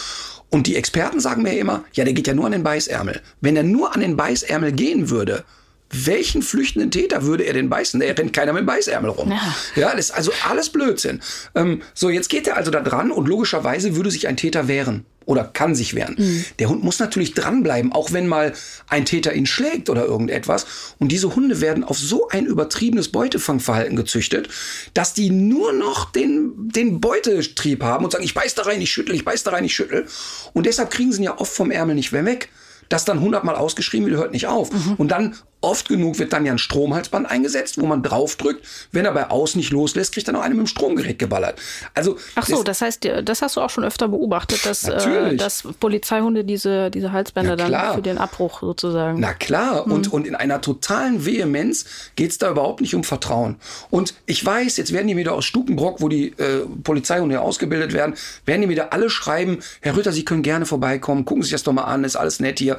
[0.49, 3.21] Und die Experten sagen mir immer, ja, der geht ja nur an den Beißärmel.
[3.41, 5.43] Wenn er nur an den Beißärmel gehen würde,
[5.91, 8.01] welchen flüchtenden Täter würde er denn beißen?
[8.01, 9.31] Er rennt keiner mit Beißärmel rum.
[9.31, 11.21] Ja, ja das ist also alles Blödsinn.
[11.55, 15.05] Ähm, so, jetzt geht er also da dran und logischerweise würde sich ein Täter wehren
[15.25, 16.15] oder kann sich wehren.
[16.17, 16.45] Mhm.
[16.59, 18.53] Der Hund muss natürlich dranbleiben, auch wenn mal
[18.87, 20.65] ein Täter ihn schlägt oder irgendetwas.
[20.99, 24.49] Und diese Hunde werden auf so ein übertriebenes Beutefangverhalten gezüchtet,
[24.93, 28.91] dass die nur noch den, den Beutetrieb haben und sagen, ich beiß da rein, ich
[28.91, 30.05] schüttel, ich beiß da rein, ich schüttel.
[30.53, 32.49] Und deshalb kriegen sie ihn ja oft vom Ärmel nicht mehr weg
[32.89, 34.71] das dann hundertmal ausgeschrieben wird, hört nicht auf.
[34.71, 34.93] Mhm.
[34.97, 38.65] Und dann oft genug wird dann ja ein Stromhalsband eingesetzt, wo man draufdrückt.
[38.91, 41.59] Wenn er bei aus nicht loslässt, kriegt er noch einen mit dem Stromgerät geballert.
[41.93, 45.35] Also Ach so, das, das heißt, das hast du auch schon öfter beobachtet, dass, äh,
[45.35, 49.19] dass Polizeihunde diese, diese Halsbänder dann für den Abbruch sozusagen.
[49.19, 49.91] Na klar, mhm.
[49.91, 53.55] und, und in einer totalen Vehemenz geht es da überhaupt nicht um Vertrauen.
[53.89, 57.93] Und ich weiß, jetzt werden die wieder aus Stukenbrock, wo die äh, Polizeihunde ja ausgebildet
[57.93, 61.53] werden, werden die wieder alle schreiben, Herr Rütter, Sie können gerne vorbeikommen, gucken Sie sich
[61.53, 62.74] das doch mal an, ist alles nett hier.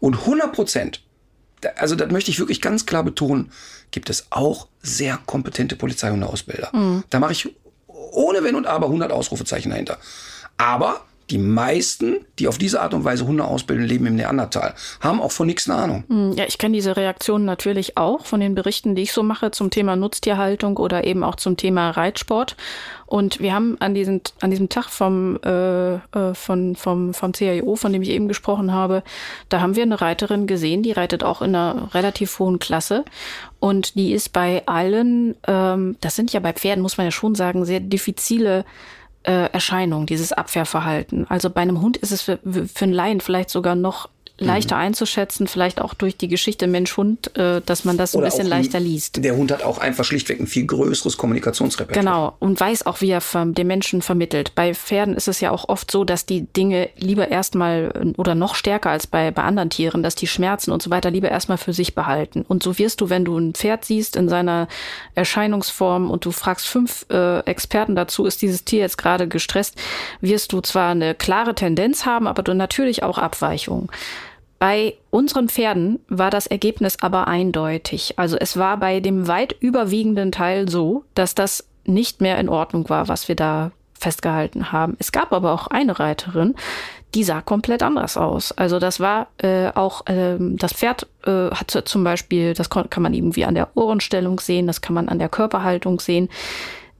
[0.00, 1.02] Und 100 Prozent,
[1.76, 3.50] also das möchte ich wirklich ganz klar betonen,
[3.90, 6.70] gibt es auch sehr kompetente Polizeihundeausbilder.
[6.72, 7.04] Mhm.
[7.10, 7.54] Da mache ich
[7.86, 9.98] ohne Wenn und Aber 100 Ausrufezeichen dahinter.
[10.56, 15.20] Aber die meisten, die auf diese Art und Weise Hunde ausbilden, leben im Neandertal, haben
[15.20, 16.04] auch von nichts eine Ahnung.
[16.08, 19.50] Hm, ja, ich kenne diese Reaktionen natürlich auch von den Berichten, die ich so mache
[19.50, 22.56] zum Thema Nutztierhaltung oder eben auch zum Thema Reitsport.
[23.06, 27.76] Und wir haben an diesem, an diesem Tag vom, äh, äh von, vom, vom CIO,
[27.76, 29.02] von dem ich eben gesprochen habe,
[29.48, 33.04] da haben wir eine Reiterin gesehen, die reitet auch in einer relativ hohen Klasse.
[33.60, 37.34] Und die ist bei allen, ähm, das sind ja bei Pferden, muss man ja schon
[37.34, 38.64] sagen, sehr diffizile
[39.24, 41.26] äh, Erscheinung, dieses Abwehrverhalten.
[41.28, 44.08] Also bei einem Hund ist es für, für einen Laien vielleicht sogar noch
[44.38, 44.82] leichter mhm.
[44.82, 48.80] einzuschätzen, vielleicht auch durch die Geschichte Mensch-Hund, äh, dass man das ein Oder bisschen leichter
[48.80, 49.22] liest.
[49.22, 52.04] Der Hund hat auch einfach schlichtweg ein viel größeres Kommunikationsrepertoire.
[52.04, 54.54] Genau, und weiß auch, wie er den Menschen vermittelt.
[54.56, 58.56] Bei Pferden ist es ja auch oft so, dass die Dinge lieber erstmal oder noch
[58.56, 61.72] stärker als bei, bei anderen Tieren, dass die Schmerzen und so weiter lieber erstmal für
[61.72, 62.44] sich behalten.
[62.46, 64.66] Und so wirst du, wenn du ein Pferd siehst in seiner
[65.14, 69.76] Erscheinungsform und du fragst fünf äh, Experten dazu, ist dieses Tier jetzt gerade gestresst,
[70.20, 73.88] wirst du zwar eine klare Tendenz haben, aber du natürlich auch Abweichungen.
[74.64, 78.18] Bei unseren Pferden war das Ergebnis aber eindeutig.
[78.18, 82.88] Also es war bei dem weit überwiegenden Teil so, dass das nicht mehr in Ordnung
[82.88, 84.96] war, was wir da festgehalten haben.
[84.98, 86.54] Es gab aber auch eine Reiterin,
[87.14, 88.52] die sah komplett anders aus.
[88.52, 93.12] Also das war äh, auch, äh, das Pferd äh, hatte zum Beispiel, das kann man
[93.12, 96.30] irgendwie an der Ohrenstellung sehen, das kann man an der Körperhaltung sehen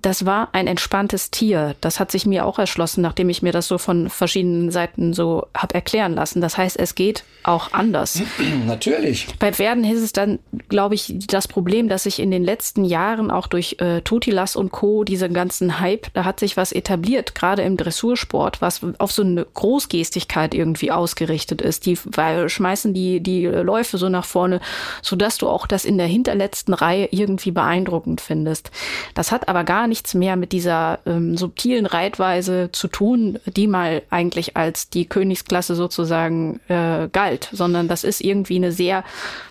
[0.04, 1.76] das war ein entspanntes Tier.
[1.80, 5.46] Das hat sich mir auch erschlossen, nachdem ich mir das so von verschiedenen Seiten so
[5.54, 6.42] hab erklären lassen.
[6.42, 8.20] Das heißt, es geht auch anders.
[8.66, 9.28] Natürlich.
[9.38, 13.30] Bei Pferden ist es dann, glaube ich, das Problem, dass sich in den letzten Jahren
[13.30, 15.04] auch durch äh, Totilas und Co.
[15.04, 19.46] diese ganzen Hype, da hat sich was etabliert, gerade im Dressursport, was auf so eine
[19.54, 21.86] Großgestigkeit irgendwie ausgerichtet ist.
[21.86, 24.60] Die weil, schmeißen die, die Läufe so nach vorne,
[25.00, 28.70] sodass du auch das in der hinterletzten Reihe irgendwie beeindruckend findest.
[29.14, 33.68] Das hat aber gar nicht nichts mehr mit dieser ähm, subtilen Reitweise zu tun, die
[33.68, 39.04] mal eigentlich als die Königsklasse sozusagen äh, galt, sondern das ist irgendwie eine sehr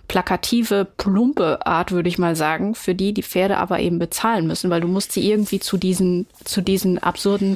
[0.09, 4.69] plakative, plumpe Art, würde ich mal sagen, für die die Pferde aber eben bezahlen müssen,
[4.69, 7.55] weil du musst sie irgendwie zu diesen, zu diesen absurden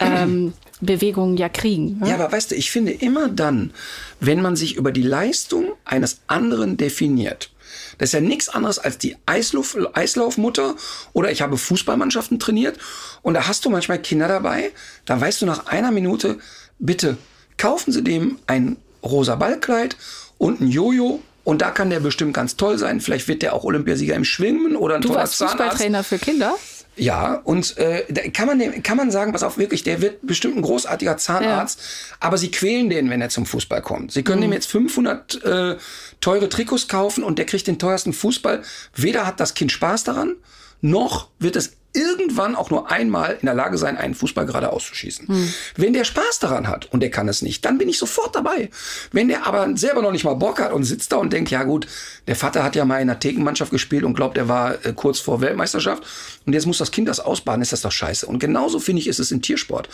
[0.00, 1.98] ähm, Bewegungen ja kriegen.
[1.98, 2.08] Ne?
[2.08, 3.70] Ja, aber weißt du, ich finde immer dann,
[4.18, 7.50] wenn man sich über die Leistung eines anderen definiert,
[7.98, 10.76] das ist ja nichts anderes als die Eislauf, Eislaufmutter
[11.12, 12.78] oder ich habe Fußballmannschaften trainiert
[13.22, 14.72] und da hast du manchmal Kinder dabei,
[15.04, 16.38] da weißt du nach einer Minute,
[16.78, 17.16] bitte
[17.56, 19.96] kaufen Sie dem ein rosa Ballkleid
[20.38, 23.00] und ein Jojo und da kann der bestimmt ganz toll sein.
[23.00, 25.58] Vielleicht wird der auch Olympiasieger im Schwimmen oder ein du toller Zahnarzt.
[25.58, 26.54] Fußballtrainer für Kinder?
[26.96, 30.62] Ja, und äh, kann man kann man sagen, pass auf, wirklich, der wird bestimmt ein
[30.62, 32.16] großartiger Zahnarzt, ja.
[32.20, 34.12] aber sie quälen den, wenn er zum Fußball kommt.
[34.12, 34.46] Sie können mhm.
[34.46, 35.76] ihm jetzt 500 äh,
[36.20, 38.62] teure Trikots kaufen und der kriegt den teuersten Fußball.
[38.94, 40.36] Weder hat das Kind Spaß daran,
[40.80, 45.28] noch wird es irgendwann auch nur einmal in der Lage sein, einen Fußball gerade auszuschießen.
[45.76, 48.68] Wenn der Spaß daran hat und der kann es nicht, dann bin ich sofort dabei.
[49.12, 51.62] Wenn der aber selber noch nicht mal Bock hat und sitzt da und denkt, ja
[51.62, 51.86] gut,
[52.26, 55.20] der Vater hat ja mal in der Thekenmannschaft gespielt und glaubt, er war äh, kurz
[55.20, 56.02] vor Weltmeisterschaft
[56.44, 58.26] und jetzt muss das Kind das ausbaden, ist das doch scheiße.
[58.26, 59.88] Und genauso finde ich, ist es im Tiersport.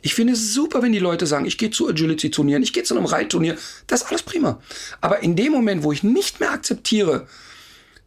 [0.00, 2.96] Ich finde es super, wenn die Leute sagen, ich gehe zu Agility-Turnieren, ich gehe zu
[2.96, 3.56] einem Reitturnier.
[3.86, 4.60] Das ist alles prima.
[5.00, 7.26] Aber in dem Moment, wo ich nicht mehr akzeptiere,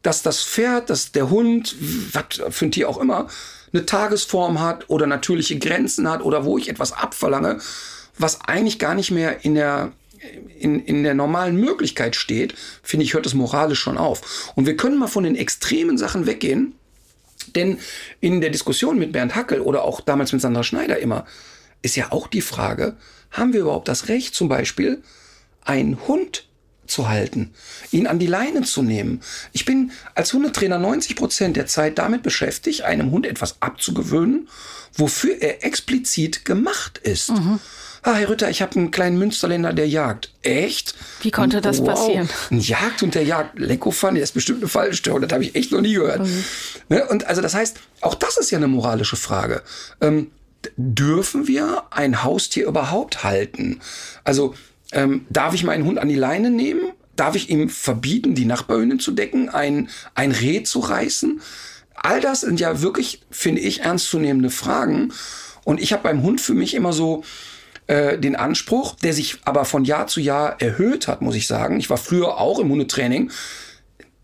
[0.02, 1.76] dass das Pferd, dass der Hund,
[2.12, 3.28] was für ein Tier auch immer,
[3.74, 7.60] eine Tagesform hat oder natürliche Grenzen hat oder wo ich etwas abverlange,
[8.18, 9.94] was eigentlich gar nicht mehr in der,
[10.60, 14.52] in, in der normalen Möglichkeit steht, finde ich, hört es moralisch schon auf.
[14.56, 16.74] Und wir können mal von den extremen Sachen weggehen,
[17.56, 17.80] denn
[18.20, 21.26] in der Diskussion mit Bernd Hackel oder auch damals mit Sandra Schneider immer,
[21.82, 22.98] ist ja auch die Frage,
[23.32, 25.02] haben wir überhaupt das Recht, zum Beispiel
[25.64, 26.46] einen Hund
[26.92, 27.54] zu halten,
[27.92, 29.22] ihn an die Leine zu nehmen.
[29.54, 34.50] Ich bin als Hundetrainer 90 Prozent der Zeit damit beschäftigt, einem Hund etwas abzugewöhnen,
[34.94, 37.32] wofür er explizit gemacht ist.
[38.04, 40.32] Ah, Herr Rütter, ich habe einen kleinen Münsterländer, der jagt.
[40.42, 40.96] Echt?
[41.22, 42.28] Wie konnte das passieren?
[42.50, 43.60] Ein Jagd der Jagd.
[43.60, 45.22] Leckofan, der ist bestimmt eine Fallstörung.
[45.22, 46.28] Das habe ich echt noch nie gehört.
[46.90, 47.08] Ne?
[47.08, 49.62] Und also das heißt, auch das ist ja eine moralische Frage.
[50.02, 50.32] Ähm,
[50.78, 53.82] dürfen wir ein Haustier überhaupt halten?
[54.24, 54.56] Also
[54.92, 56.82] ähm, darf ich meinen Hund an die Leine nehmen?
[57.16, 61.42] Darf ich ihm verbieten, die Nachbarhündin zu decken, ein, ein Reh zu reißen?
[61.96, 65.14] All das sind ja wirklich, finde ich, ernstzunehmende Fragen.
[65.64, 67.24] Und ich habe beim Hund für mich immer so
[67.88, 71.80] äh, den Anspruch, der sich aber von Jahr zu Jahr erhöht hat, muss ich sagen.
[71.80, 73.30] Ich war früher auch im Hundetraining.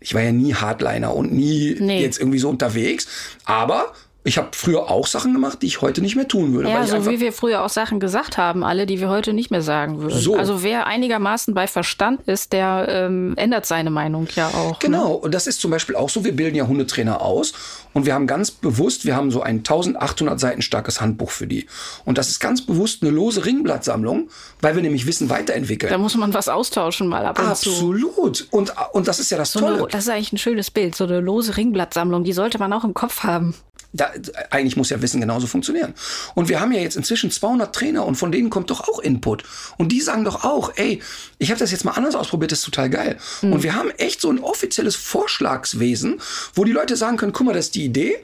[0.00, 2.02] Ich war ja nie Hardliner und nie Nee.
[2.02, 3.06] jetzt irgendwie so unterwegs.
[3.44, 3.92] Aber
[4.24, 6.68] ich habe früher auch Sachen gemacht, die ich heute nicht mehr tun würde.
[6.68, 9.62] Ja, so wie wir früher auch Sachen gesagt haben, alle, die wir heute nicht mehr
[9.62, 10.18] sagen würden.
[10.18, 10.36] So.
[10.36, 14.72] Also wer einigermaßen bei Verstand ist, der ähm, ändert seine Meinung ja auch.
[14.72, 14.76] Ne?
[14.80, 17.54] Genau, und das ist zum Beispiel auch so, wir bilden ja Hundetrainer aus
[17.94, 21.66] und wir haben ganz bewusst, wir haben so ein 1800 Seiten starkes Handbuch für die.
[22.04, 24.28] Und das ist ganz bewusst eine lose Ringblattsammlung,
[24.60, 25.90] weil wir nämlich Wissen weiterentwickeln.
[25.90, 27.70] Da muss man was austauschen mal ab und zu.
[27.70, 28.46] Absolut.
[28.50, 29.78] Und, und das ist ja das So Tolle.
[29.78, 32.84] eine, das ist eigentlich ein schönes Bild, so eine lose Ringblattsammlung, die sollte man auch
[32.84, 33.54] im Kopf haben.
[33.92, 34.10] Da,
[34.50, 35.94] eigentlich muss ja Wissen genauso funktionieren.
[36.34, 39.44] Und wir haben ja jetzt inzwischen 200 Trainer und von denen kommt doch auch Input.
[39.78, 41.00] Und die sagen doch auch, ey,
[41.38, 43.16] ich habe das jetzt mal anders ausprobiert, das ist total geil.
[43.42, 44.94] Und wir haben echt so ein offizielles
[45.42, 46.20] Vorschlagswesen,
[46.54, 48.16] wo die Leute sagen können, guck mal, das ist die Idee.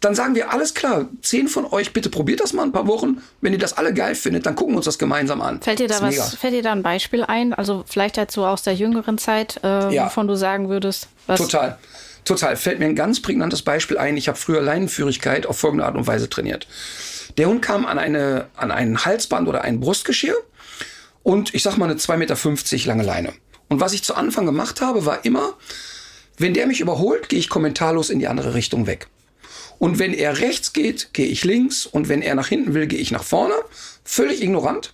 [0.00, 3.20] Dann sagen wir, alles klar, zehn von euch, bitte probiert das mal ein paar Wochen.
[3.42, 5.60] Wenn ihr das alle geil findet, dann gucken wir uns das gemeinsam an.
[5.60, 6.24] Fällt dir da was, mega.
[6.24, 7.52] fällt dir da ein Beispiel ein?
[7.52, 10.06] Also vielleicht halt so aus der jüngeren Zeit, äh, Ja.
[10.06, 11.76] wovon du sagen würdest, was Total.
[12.24, 12.56] Total.
[12.56, 14.16] Fällt mir ein ganz prägnantes Beispiel ein.
[14.16, 16.66] Ich habe früher Leinenführigkeit auf folgende Art und Weise trainiert.
[17.38, 20.36] Der Hund kam an, eine, an ein Halsband oder ein Brustgeschirr
[21.22, 23.32] und ich sag mal eine 2,50 Meter lange Leine.
[23.68, 25.54] Und was ich zu Anfang gemacht habe, war immer,
[26.38, 29.06] wenn der mich überholt, gehe ich kommentarlos in die andere Richtung weg.
[29.78, 31.86] Und wenn er rechts geht, gehe ich links.
[31.86, 33.54] Und wenn er nach hinten will, gehe ich nach vorne.
[34.04, 34.92] Völlig ignorant.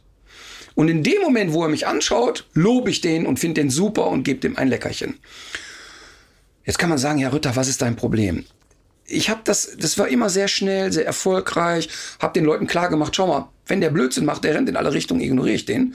[0.76, 4.06] Und in dem Moment, wo er mich anschaut, lobe ich den und finde den super
[4.08, 5.18] und gebe dem ein Leckerchen.
[6.66, 8.44] Jetzt kann man sagen, Herr Rütter, was ist dein Problem?
[9.06, 11.88] Ich habe das, das war immer sehr schnell, sehr erfolgreich,
[12.20, 14.92] habe den Leuten klar gemacht, schau mal, wenn der Blödsinn macht, der rennt in alle
[14.92, 15.94] Richtungen, ignoriere ich den.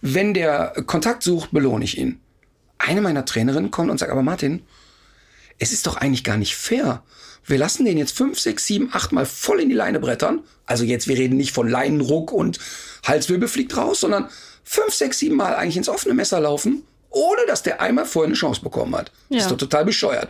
[0.00, 2.20] Wenn der Kontakt sucht, belohne ich ihn.
[2.78, 4.62] Eine meiner Trainerinnen kommt und sagt, aber Martin,
[5.58, 7.02] es ist doch eigentlich gar nicht fair.
[7.44, 10.40] Wir lassen den jetzt fünf, sechs, sieben, acht Mal voll in die Leine brettern.
[10.64, 12.58] Also jetzt, wir reden nicht von Leinenruck und
[13.04, 14.28] Halswirbel fliegt raus, sondern
[14.64, 18.34] fünf, sechs, sieben Mal eigentlich ins offene Messer laufen, ohne dass der einmal vorher eine
[18.36, 19.10] Chance bekommen hat.
[19.28, 19.42] Das Ja.
[19.44, 20.28] ist doch total bescheuert.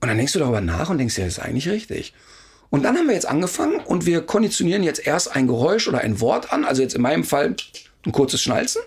[0.00, 2.12] Und dann denkst du darüber nach und denkst, ja, das ist eigentlich richtig.
[2.70, 6.20] Und dann haben wir jetzt angefangen und wir konditionieren jetzt erst ein Geräusch oder ein
[6.20, 6.64] Wort an.
[6.64, 7.54] Also jetzt in meinem Fall
[8.04, 8.82] ein kurzes Schnalzen.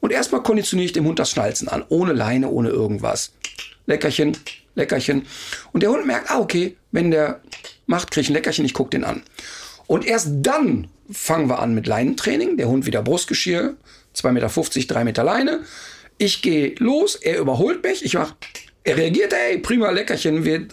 [0.00, 1.84] Und erstmal konditioniere ich dem Hund das Schnalzen an.
[1.88, 3.32] Ohne Leine, ohne irgendwas.
[3.86, 4.36] Leckerchen,
[4.74, 5.26] Leckerchen.
[5.72, 7.40] Und der Hund merkt, ah, okay, wenn der
[7.86, 9.22] macht, kriege ich ein Leckerchen, ich gucke den an.
[9.86, 12.56] Und erst dann fangen wir an mit Leinentraining.
[12.56, 13.74] Der Hund wieder Brustgeschirr,
[14.16, 15.60] 2,50 Meter, 3 Meter Leine.
[16.18, 18.34] Ich gehe los, er überholt mich, ich mach,
[18.84, 20.68] er reagiert, ey, prima Leckerchen, wir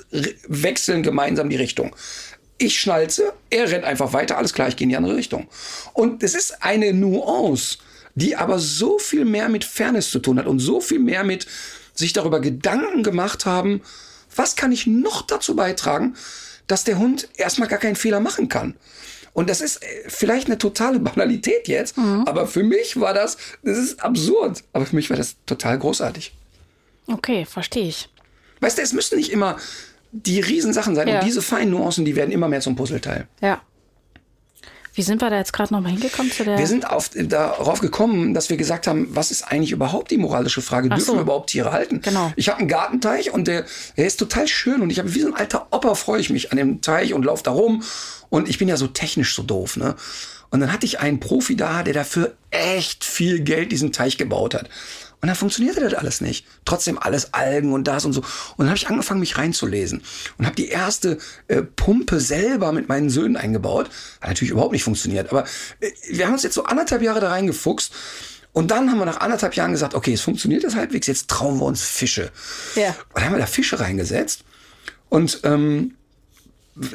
[0.47, 1.95] wechseln gemeinsam die Richtung.
[2.57, 5.47] Ich schnalze, er rennt einfach weiter, alles klar, ich gehe in die andere Richtung.
[5.93, 7.79] Und es ist eine Nuance,
[8.13, 11.47] die aber so viel mehr mit Fairness zu tun hat und so viel mehr mit
[11.93, 13.81] sich darüber Gedanken gemacht haben,
[14.35, 16.15] was kann ich noch dazu beitragen,
[16.67, 18.75] dass der Hund erstmal gar keinen Fehler machen kann.
[19.33, 23.77] Und das ist äh, vielleicht eine totale Banalität jetzt, aber für mich war das, das
[23.77, 26.33] ist absurd, aber für mich war das total großartig.
[27.07, 28.09] Okay, verstehe ich.
[28.59, 29.57] Weißt du, es müssen nicht immer
[30.11, 31.19] die Riesensachen sein Ja.
[31.19, 33.27] und diese feinen Nuancen, die werden immer mehr zum Puzzleteil.
[33.41, 33.61] Ja.
[34.93, 36.57] Wie sind wir da jetzt gerade nochmal hingekommen zu der?
[36.57, 40.61] Wir sind auf, darauf gekommen, dass wir gesagt haben, was ist eigentlich überhaupt die moralische
[40.61, 40.89] Frage?
[40.89, 41.13] Dürfen so.
[41.13, 42.01] wir überhaupt Tiere halten?
[42.01, 42.33] Genau.
[42.35, 45.27] Ich habe einen Gartenteich und der, der ist total schön und ich habe wie so
[45.27, 47.83] ein alter Opa freue ich mich an dem Teich und laufe da rum
[48.29, 49.95] und ich bin ja so technisch so doof, ne?
[50.51, 54.53] Und dann hatte ich einen Profi da, der dafür echt viel Geld diesen Teich gebaut
[54.53, 54.69] hat.
[55.21, 56.47] Und dann funktionierte das alles nicht.
[56.65, 58.21] Trotzdem alles Algen und das und so.
[58.21, 60.01] Und dann habe ich angefangen, mich reinzulesen.
[60.37, 63.89] Und habe die erste äh, Pumpe selber mit meinen Söhnen eingebaut.
[64.19, 65.29] Hat natürlich überhaupt nicht funktioniert.
[65.29, 65.45] Aber
[65.79, 67.93] äh, wir haben uns jetzt so anderthalb Jahre da reingefuchst.
[68.51, 71.59] Und dann haben wir nach anderthalb Jahren gesagt, okay, es funktioniert das halbwegs, jetzt trauen
[71.59, 72.31] wir uns Fische.
[72.75, 72.89] Ja.
[72.89, 74.43] Und dann haben wir da Fische reingesetzt.
[75.07, 75.95] Und ähm,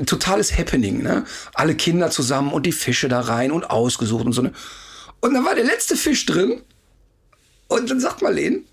[0.05, 1.25] totales Happening, ne?
[1.55, 4.43] Alle Kinder zusammen und die Fische da rein und ausgesucht und so.
[4.43, 4.53] Ne?
[5.21, 6.61] Und dann war der letzte Fisch drin.
[7.69, 8.67] Und dann sagt Marleen,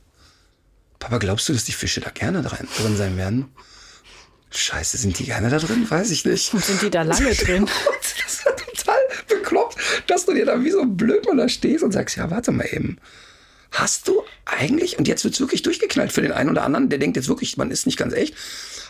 [0.99, 3.51] Papa, glaubst du, dass die Fische da gerne drin, sein werden?
[4.51, 5.89] Scheiße, sind die gerne da drin?
[5.89, 6.51] Weiß ich nicht.
[6.51, 7.67] Sind die da lange drin?
[8.01, 9.77] Das ist ja total bekloppt,
[10.07, 12.67] dass du dir da wie so ein Blödmann da stehst und sagst, ja, warte mal
[12.71, 12.99] eben.
[13.71, 17.17] Hast du eigentlich, und jetzt wird's wirklich durchgeknallt für den einen oder anderen, der denkt
[17.17, 18.35] jetzt wirklich, man ist nicht ganz echt,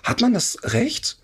[0.04, 1.18] hat man das Recht,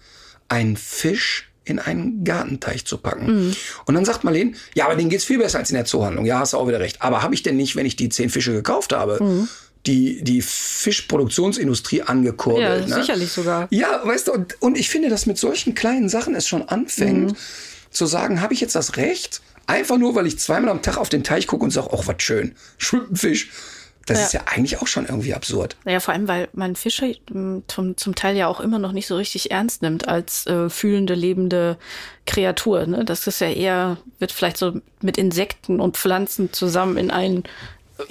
[0.48, 3.56] einen Fisch in einen Gartenteich zu packen?
[3.86, 6.26] Und dann sagt Marleen, ja, aber denen geht's viel besser als in der Zoohandlung.
[6.26, 7.02] Ja, hast du auch wieder recht.
[7.02, 9.48] Aber habe ich denn nicht, wenn ich die zehn Fische gekauft habe,
[9.86, 12.88] die, die Fischproduktionsindustrie angekurbelt?
[12.88, 13.02] Ja, ne?
[13.02, 13.68] sicherlich sogar.
[13.72, 17.32] Ja, weißt du, und, und ich finde, dass mit solchen kleinen Sachen es schon anfängt,
[17.32, 17.36] Mhm.
[17.92, 21.10] zu sagen, habe ich jetzt das Recht, einfach nur, weil ich zweimal am Tag auf
[21.10, 23.50] den Teich gucke und sage, ach, was schön, schwimmt ein Fisch.
[24.10, 24.26] Das Ja.
[24.26, 25.78] ist ja eigentlich auch schon irgendwie absurd.
[25.86, 29.08] Naja, vor allem, weil man Fische m, zum, zum Teil ja auch immer noch nicht
[29.08, 31.78] so richtig ernst nimmt als äh, fühlende, lebende
[32.26, 32.86] Kreatur.
[32.86, 33.06] Ne?
[33.06, 37.44] Das ist ja eher, wird vielleicht so mit Insekten und Pflanzen zusammen in einen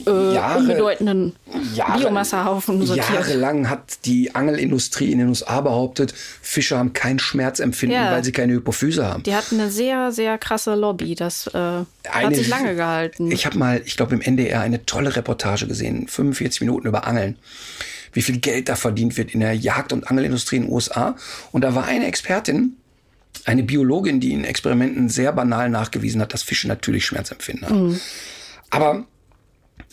[0.07, 1.37] äh, Jahre- unbedeutenden
[1.75, 3.09] Jahre- Biomassehaufen sortiert.
[3.11, 8.13] Jahrelang hat die Angelindustrie in den USA behauptet, Fische haben kein Schmerzempfinden, Ja.
[8.13, 9.23] weil sie keine Hypophyse haben.
[9.23, 11.15] Die hatten eine sehr, sehr krasse Lobby.
[11.15, 13.31] Das äh, hat Eine- sich lange gehalten.
[13.31, 17.37] Ich habe mal, ich glaube, im NDR eine tolle Reportage gesehen, 45 Minuten über Angeln.
[18.13, 21.15] Wie viel Geld da verdient wird in der Jagd- und Angelindustrie in den USA.
[21.53, 22.77] Und da war eine Expertin,
[23.45, 28.01] eine Biologin, die in Experimenten sehr banal nachgewiesen hat, dass Fische natürlich Schmerzempfinden haben.
[28.71, 29.05] Aber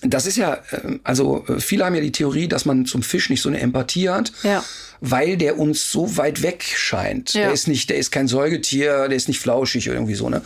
[0.09, 3.29] das ist ja, ähm, also äh, viele haben ja die Theorie, dass man zum Fisch
[3.29, 4.63] nicht so eine Empathie hat, Ja.
[5.01, 7.33] weil der uns so weit weg scheint.
[7.33, 7.43] Ja.
[7.43, 10.41] Der ist nicht, der ist kein Säugetier, der ist nicht flauschig oder irgendwie so, ne?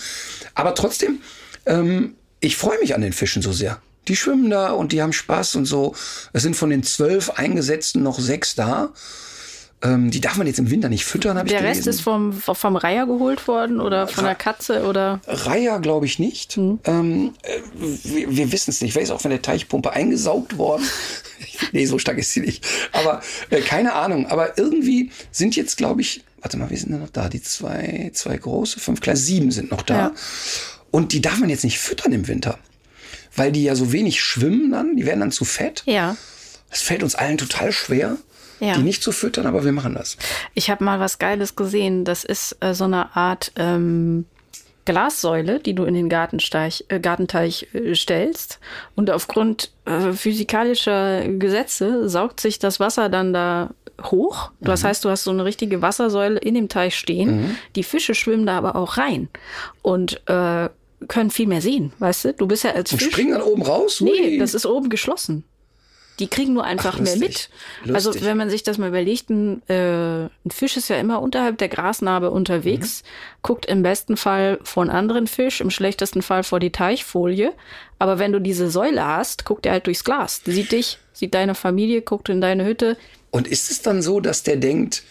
[0.55, 1.19] Aber trotzdem,
[1.65, 3.81] ähm, ich freue mich an den Fischen so sehr.
[4.07, 5.93] Die schwimmen da und die haben Spaß und so.
[6.33, 8.89] Es sind von den zwölf Eingesetzten noch sechs da.
[9.81, 11.63] Ähm, die darf man jetzt im Winter nicht füttern, habe ich Der.
[11.63, 15.21] Rest ist vom, vom Reiher geholt worden oder von der Katze oder.
[15.25, 16.57] Reiher glaube ich nicht.
[16.57, 16.79] Hm.
[16.83, 17.59] Ähm, äh,
[18.03, 18.95] wir wir wissen es nicht.
[18.95, 20.83] Wer ist auch von der Teichpumpe eingesaugt worden?
[21.71, 22.67] nee, so stark ist sie nicht.
[22.91, 24.27] Aber äh, keine Ahnung.
[24.27, 27.29] Aber irgendwie sind jetzt, glaube ich, warte mal, wir sind denn noch da?
[27.29, 29.97] Die zwei, zwei große, fünf kleine, sieben sind noch da.
[29.97, 30.11] Ja.
[30.91, 32.59] Und die darf man jetzt nicht füttern im Winter.
[33.35, 35.83] Weil die ja so wenig schwimmen dann, die werden dann zu fett.
[35.85, 36.17] Ja.
[36.69, 38.17] Es fällt uns allen total schwer,
[38.59, 38.73] Ja.
[38.75, 40.17] die nicht zu füttern, aber wir machen das.
[40.53, 42.03] Ich habe mal was Geiles gesehen.
[42.05, 44.25] Das ist äh, so eine Art ähm,
[44.85, 48.59] Glassäule, die du in den Gartenteich, äh, Gartenteich äh, stellst.
[48.95, 53.69] Und aufgrund äh, physikalischer Gesetze saugt sich das Wasser dann da
[54.03, 54.51] hoch.
[54.61, 57.57] Das heißt, du hast so eine richtige Wassersäule in dem Teich stehen.
[57.75, 59.27] Die Fische schwimmen da aber auch rein
[59.81, 60.69] und äh,
[61.07, 62.33] können viel mehr sehen, weißt du?
[62.33, 63.11] Du bist ja als Und Fisch.
[63.11, 64.01] springen dann oben raus?
[64.01, 64.37] Nee, Hui.
[64.37, 65.43] das ist oben geschlossen.
[66.19, 67.49] Die kriegen nur einfach Ach, mehr lustig.
[67.85, 67.95] mit.
[67.95, 68.25] Also Lustig.
[68.25, 71.69] wenn man sich das mal überlegt, ein, äh, ein Fisch ist ja immer unterhalb der
[71.69, 73.07] Grasnarbe unterwegs, Mhm.
[73.41, 77.53] guckt im besten Fall vor einen anderen Fisch, im schlechtesten Fall vor die Teichfolie.
[77.99, 80.41] Aber wenn du diese Säule hast, guckt er halt durchs Glas.
[80.45, 82.97] Sieht dich, sieht deine Familie, guckt in deine Hütte.
[83.31, 85.03] Und ist es dann so, dass der denkt,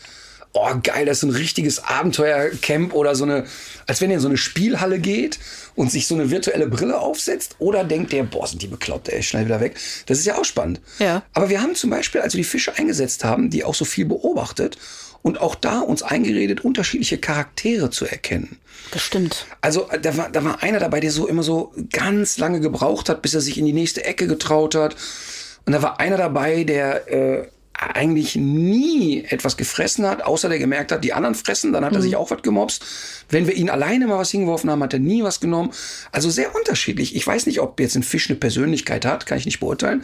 [0.52, 3.44] oh geil, das ist ein richtiges Abenteuercamp oder so eine,
[3.86, 5.38] als wenn er in so eine Spielhalle geht
[5.74, 7.56] und sich so eine virtuelle Brille aufsetzt?
[7.58, 9.76] Oder denkt der, boah, sind die bekloppt, ey, schnell wieder weg.
[10.06, 10.80] Das ist ja auch spannend.
[10.98, 11.22] Ja.
[11.34, 14.04] Aber wir haben zum Beispiel, als wir die Fische eingesetzt haben, die auch so viel
[14.04, 14.78] beobachtet
[15.22, 18.58] und auch da uns eingeredet, unterschiedliche Charaktere zu erkennen.
[18.90, 19.46] Bestimmt.
[19.60, 23.08] Also äh, da war, da war einer dabei, der so immer so ganz lange gebraucht
[23.08, 24.96] hat, bis er sich in die nächste Ecke getraut hat.
[25.66, 30.90] Und da war einer dabei, der äh, eigentlich nie etwas gefressen hat, außer der gemerkt
[30.90, 32.84] hat, die anderen fressen, dann hat er sich auch was gemobst.
[33.28, 35.70] Wenn wir ihn alleine mal was hingeworfen haben, hat er nie was genommen.
[36.10, 37.14] Also sehr unterschiedlich.
[37.14, 40.02] Ich weiß nicht, ob jetzt ein Fisch eine Persönlichkeit hat, kann ich nicht beurteilen.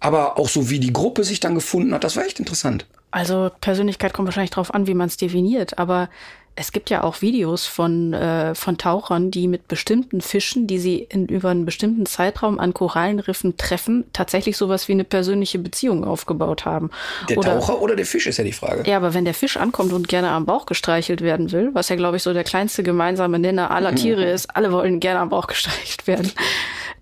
[0.00, 2.86] Aber auch so wie die Gruppe sich dann gefunden hat, das war echt interessant.
[3.10, 5.78] Also Persönlichkeit kommt wahrscheinlich drauf an, wie man es definiert.
[5.78, 6.08] Aber
[6.56, 10.98] Es gibt ja auch Videos von, äh, von Tauchern, die mit bestimmten Fischen, die sie
[10.98, 16.64] in, über einen bestimmten Zeitraum an Korallenriffen treffen, tatsächlich sowas wie eine persönliche Beziehung aufgebaut
[16.64, 16.90] haben.
[17.28, 18.88] Der oder, Taucher oder der Fisch ist ja die Frage.
[18.88, 21.96] Ja, aber wenn der Fisch ankommt und gerne am Bauch gestreichelt werden will, was ja,
[21.96, 25.46] glaube ich, so der kleinste gemeinsame Nenner aller Tiere ist, alle wollen gerne am Bauch
[25.46, 26.32] gestreichelt werden,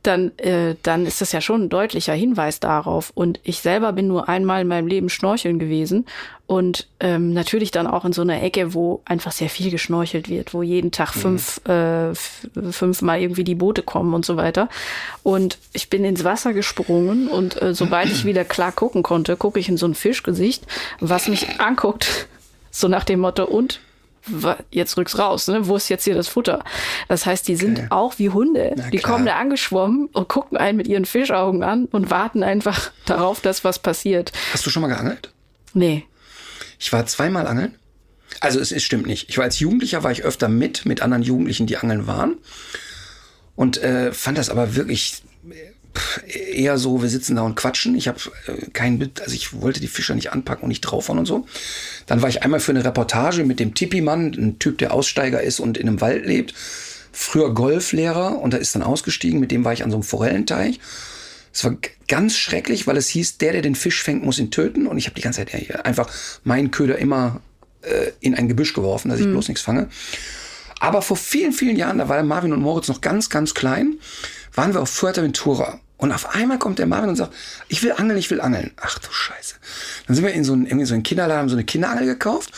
[0.06, 3.10] dann, äh, dann ist das ja schon ein deutlicher Hinweis darauf.
[3.14, 6.06] Und ich selber bin nur einmal in meinem Leben schnorcheln gewesen
[6.46, 10.54] und ähm, natürlich dann auch in so einer Ecke, wo einfach sehr viel geschnorchelt wird,
[10.54, 14.68] wo jeden Tag fünf, äh, f- fünfmal irgendwie die Boote kommen und so weiter.
[15.22, 19.58] Und ich bin ins Wasser gesprungen und äh, sobald ich wieder klar gucken konnte, gucke
[19.58, 20.64] ich in so ein Fischgesicht,
[21.00, 22.28] was mich anguckt,
[22.70, 23.80] so nach dem Motto, und
[24.70, 25.66] jetzt rück's raus, ne?
[25.68, 26.64] Wo ist jetzt hier das Futter?
[27.08, 27.86] Das heißt, die sind Okay.
[27.90, 28.72] auch wie Hunde.
[28.76, 29.12] Na die klar.
[29.12, 33.64] kommen da angeschwommen und gucken einen mit ihren Fischaugen an und warten einfach darauf, dass
[33.64, 34.32] was passiert.
[34.52, 35.32] Hast du schon mal geangelt?
[35.74, 36.04] Nee.
[36.78, 37.74] Ich war zweimal angeln.
[38.40, 39.28] Also es, es stimmt nicht.
[39.28, 42.36] Ich war als Jugendlicher, war ich öfter mit, mit anderen Jugendlichen, die angeln waren.
[43.56, 45.22] Und äh, fand das aber wirklich
[46.26, 47.94] eher so, wir sitzen da und quatschen.
[47.94, 51.18] Ich habe äh, kein Bild, also ich wollte die Fischer nicht anpacken und nicht draufhauen
[51.18, 51.46] und so.
[52.06, 55.60] Dann war ich einmal für eine Reportage mit dem Tipi-Mann, ein Typ, der Aussteiger ist
[55.60, 56.54] und in einem Wald lebt.
[57.12, 60.80] Früher Golflehrer und da ist dann ausgestiegen, mit dem war ich an so einem Forellenteich.
[61.52, 61.76] Es war
[62.08, 64.88] ganz schrecklich, weil es hieß, der, der den Fisch fängt, muss ihn töten.
[64.88, 66.10] Und ich habe die ganze Zeit ja, einfach
[66.42, 67.40] meinen Köder immer
[67.82, 69.88] äh, in ein Gebüsch geworfen, dass ich bloß nichts fange.
[70.80, 73.98] Aber vor vielen, vielen Jahren, da war Marvin und Moritz noch ganz, ganz klein,
[74.52, 75.80] waren wir auf Fuerteventura.
[75.96, 77.32] Und auf einmal kommt der Marvin und sagt,
[77.68, 78.72] ich will angeln, ich will angeln.
[78.80, 79.54] Ach du Scheiße.
[80.06, 82.50] Dann sind wir in so einen, irgendwie so einen Kinderladen, haben so eine Kinderangel gekauft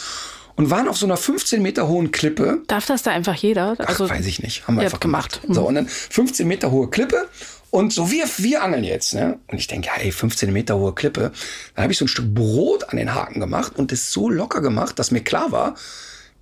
[0.56, 2.62] und waren auf so einer 15 Meter hohen Klippe.
[2.66, 3.76] Darf das da einfach jeder?
[3.78, 4.66] Ach, Also, weiß ich nicht.
[4.66, 5.42] Haben wir einfach gemacht.
[5.42, 5.54] gemacht.
[5.54, 7.28] So, und dann 15 Meter hohe Klippe.
[7.70, 9.12] Und so, wir, wir angeln jetzt.
[9.12, 9.38] Ne?
[9.48, 11.32] Und ich denke, hey, 15 Meter hohe Klippe.
[11.74, 14.62] Dann habe ich so ein Stück Brot an den Haken gemacht und das so locker
[14.62, 15.74] gemacht, dass mir klar war,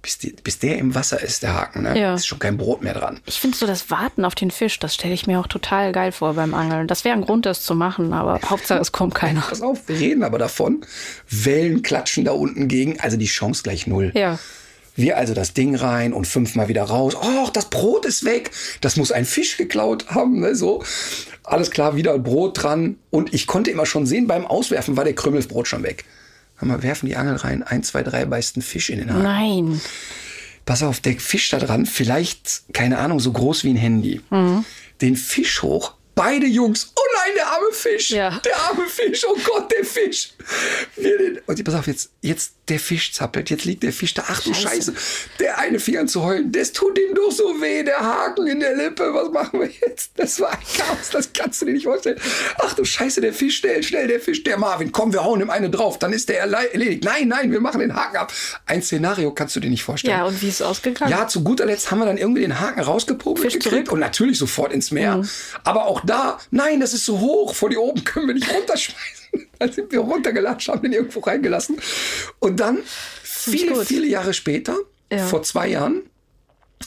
[0.04, 1.98] bis, die, bis der im Wasser ist, der Haken, ne?
[1.98, 2.14] Ja.
[2.14, 3.20] ist schon kein Brot mehr dran.
[3.24, 6.12] Ich finde so das Warten auf den Fisch, das stelle ich mir auch total geil
[6.12, 6.86] vor beim Angeln.
[6.86, 9.40] Das wäre ein Grund, das zu machen, aber Hauptsache es kommt keiner.
[9.40, 10.84] Pass auf, wir reden aber davon.
[11.30, 14.12] Wellen klatschen da unten gegen, also die Chance gleich null.
[14.14, 14.38] Ja.
[14.94, 17.16] Wir also das Ding rein und fünfmal wieder raus.
[17.16, 18.50] Oh, das Brot ist weg.
[18.82, 20.40] Das muss ein Fisch geklaut haben.
[20.40, 20.54] Ne?
[20.54, 20.84] So.
[21.42, 22.96] Alles klar, wieder Brot dran.
[23.10, 26.04] Und ich konnte immer schon sehen, beim Auswerfen war der Krümmelbrot schon weg.
[26.56, 27.62] Hör mal, werfen die Angel rein.
[27.62, 29.22] Ein, zwei, drei beißt ein Fisch in den Haken.
[29.22, 29.80] Nein.
[30.66, 34.20] Pass auf, der Fisch da dran, vielleicht, keine Ahnung, so groß wie ein Handy.
[34.30, 34.64] Mhm.
[35.00, 35.94] Den Fisch hoch.
[36.14, 36.92] Beide Jungs.
[37.26, 38.10] Nein, der arme Fisch.
[38.10, 38.38] Ja.
[38.44, 39.24] Der arme Fisch.
[39.28, 40.30] Oh Gott, der Fisch.
[41.46, 43.50] Und pass auf, jetzt, jetzt der Fisch zappelt.
[43.50, 44.24] Jetzt liegt der Fisch da.
[44.26, 44.94] Ach du Scheiße.
[45.38, 46.50] Der eine fing an zu heulen.
[46.52, 47.82] Das tut ihm doch so weh.
[47.82, 49.12] Der Haken in der Lippe.
[49.12, 50.12] Was machen wir jetzt?
[50.16, 51.10] Das war ein Chaos.
[51.12, 52.18] Das kannst du dir nicht vorstellen.
[52.58, 54.42] Ach du Scheiße, der Fisch, schnell, schnell, der Fisch.
[54.44, 55.98] Der Marvin, komm, wir hauen ihm eine drauf.
[55.98, 57.04] Dann ist der erle- erledigt.
[57.04, 58.32] Nein, nein, wir machen den Haken ab.
[58.66, 60.16] Ein Szenario kannst du dir nicht vorstellen.
[60.18, 61.10] Ja, und wie ist es ausgegangen?
[61.10, 63.86] Ja, zu guter Letzt haben wir dann irgendwie den Haken gekriegt zurück?
[63.86, 63.92] Mhm.
[63.92, 65.22] und natürlich sofort ins Meer.
[65.64, 69.24] Aber auch da, nein, das ist so hoch, vor die oben können wir nicht runterschmeißen.
[69.58, 71.76] Dann sind wir runtergelatscht, haben den irgendwo reingelassen.
[72.38, 72.78] Und dann,
[73.22, 74.76] viele, viele Jahre später,
[75.12, 75.26] Ja.
[75.26, 76.02] vor zwei Jahren,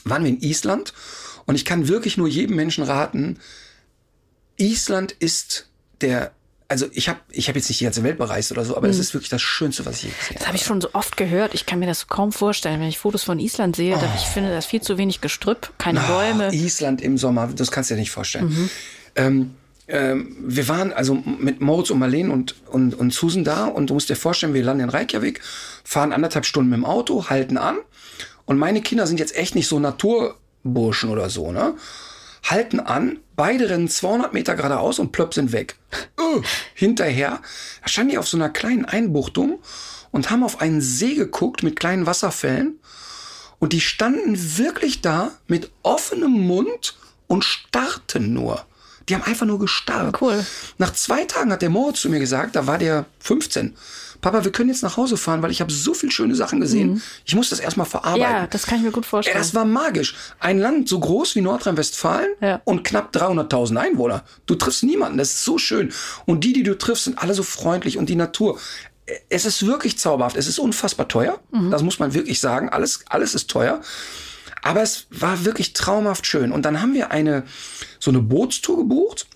[0.06, 0.94] waren wir in Island
[1.46, 3.40] und ich kann wirklich nur jedem Menschen raten,
[4.58, 5.68] Island ist
[6.02, 6.32] der,
[6.68, 8.92] also ich habe ich hab jetzt nicht die ganze Welt bereist oder so, aber Mhm.
[8.94, 10.48] es ist wirklich das Schönste, was ich je gesehen Das habe.
[10.48, 11.54] habe ich schon so oft gehört.
[11.54, 13.96] Ich kann mir das kaum vorstellen, wenn ich Fotos von Island sehe.
[13.96, 16.48] Da ich finde, da ist viel zu wenig Gestrüpp, keine Bäume.
[16.48, 18.70] Ah, Island im Sommer, das kannst du dir nicht vorstellen.
[19.16, 19.56] Ähm,
[19.88, 23.94] ähm, wir waren also mit Moritz und Marlene und, und, und Susan da und du
[23.94, 25.42] musst dir vorstellen, wir landen in Reykjavik,
[25.84, 27.78] fahren anderthalb Stunden mit dem Auto, halten an
[28.46, 31.76] und meine Kinder sind jetzt echt nicht so Naturburschen oder so, ne?
[32.44, 35.76] Halten an, beide rennen 200 Meter geradeaus und plöpp sind weg.
[36.20, 36.42] Äh,
[36.74, 37.42] hinterher,
[37.86, 39.60] standen die auf so einer kleinen Einbuchtung
[40.12, 42.80] und haben auf einen See geguckt mit kleinen Wasserfällen
[43.60, 48.66] und die standen wirklich da mit offenem Mund und starrten nur.
[49.10, 50.22] Die haben einfach nur gestarrt.
[50.22, 50.46] Cool.
[50.78, 53.76] Nach zwei Tagen hat der Moritz zu mir gesagt, da war der 15.
[54.20, 57.04] Papa, wir können jetzt nach Hause fahren, weil ich habe so viele schöne Sachen gesehen.
[57.24, 58.20] Ich muss das erstmal verarbeiten.
[58.22, 59.38] Ja, das kann ich mir gut vorstellen.
[59.38, 60.16] das war magisch.
[60.40, 62.60] Ein Land so groß wie Nordrhein-Westfalen Ja.
[62.66, 64.24] und knapp 300.000 Einwohner.
[64.48, 65.94] Du triffst niemanden, das ist so schön.
[66.26, 68.60] Und die, die du triffst, sind alle so freundlich und die Natur.
[69.30, 70.36] Es ist wirklich zauberhaft.
[70.36, 71.40] Es ist unfassbar teuer.
[71.70, 72.70] Das muss man wirklich sagen.
[72.70, 73.82] Alles, alles ist teuer.
[74.68, 76.52] Aber es war wirklich traumhaft schön.
[76.52, 77.44] Und dann haben wir eine,
[78.00, 79.28] so eine Bootstour gebucht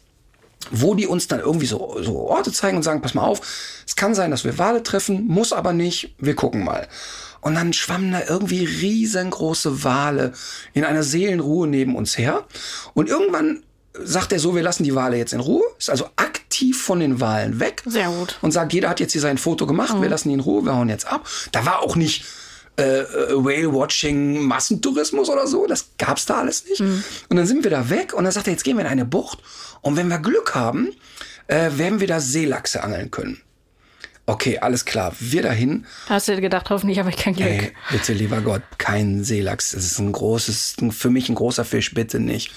[0.70, 3.42] wo die uns dann irgendwie so, so Orte zeigen und sagen, pass mal auf,
[3.86, 6.88] es kann sein, dass wir Wale treffen, muss aber nicht, wir gucken mal.
[7.42, 10.34] Und dann schwammen da irgendwie riesengroße Wale
[10.74, 12.46] in einer Seelenruhe neben uns her.
[12.94, 13.64] Und irgendwann
[13.94, 17.20] sagt er so, wir lassen die Wale jetzt in Ruhe, ist also aktiv von den
[17.20, 17.82] Walen weg.
[17.86, 18.38] Sehr gut.
[18.42, 20.76] Und sagt, jeder hat jetzt hier sein Foto gemacht, wir lassen ihn in Ruhe, wir
[20.76, 21.28] hauen jetzt ab.
[21.52, 22.24] Da war auch nicht
[22.82, 25.68] äh, Whale-Watching, Massentourismus oder so.
[25.68, 26.82] Das gab's da alles nicht.
[26.82, 29.06] Und dann sind wir da weg und dann sagt er, jetzt gehen wir in eine
[29.06, 29.40] Bucht
[29.82, 30.94] und wenn wir Glück haben,
[31.48, 33.42] äh, werden wir da Seelachse angeln können.
[34.28, 35.14] Okay, alles klar.
[35.20, 35.86] Wir dahin.
[36.08, 37.48] Hast du gedacht, hoffentlich habe ich kein Glück.
[37.48, 39.72] Ey, bitte, lieber Gott, kein Seelachs.
[39.72, 42.52] Das ist ein großes, für mich ein großer Fisch, bitte nicht.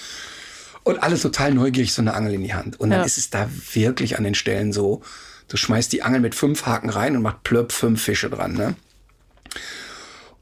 [0.85, 2.79] Und alle total neugierig, so eine Angel in die Hand.
[2.79, 3.07] Und dann Ja.
[3.07, 5.01] ist es da wirklich an den Stellen so,
[5.49, 8.53] du schmeißt die Angel mit fünf Haken rein und macht plöpp fünf Fische dran.
[8.53, 8.75] Ne?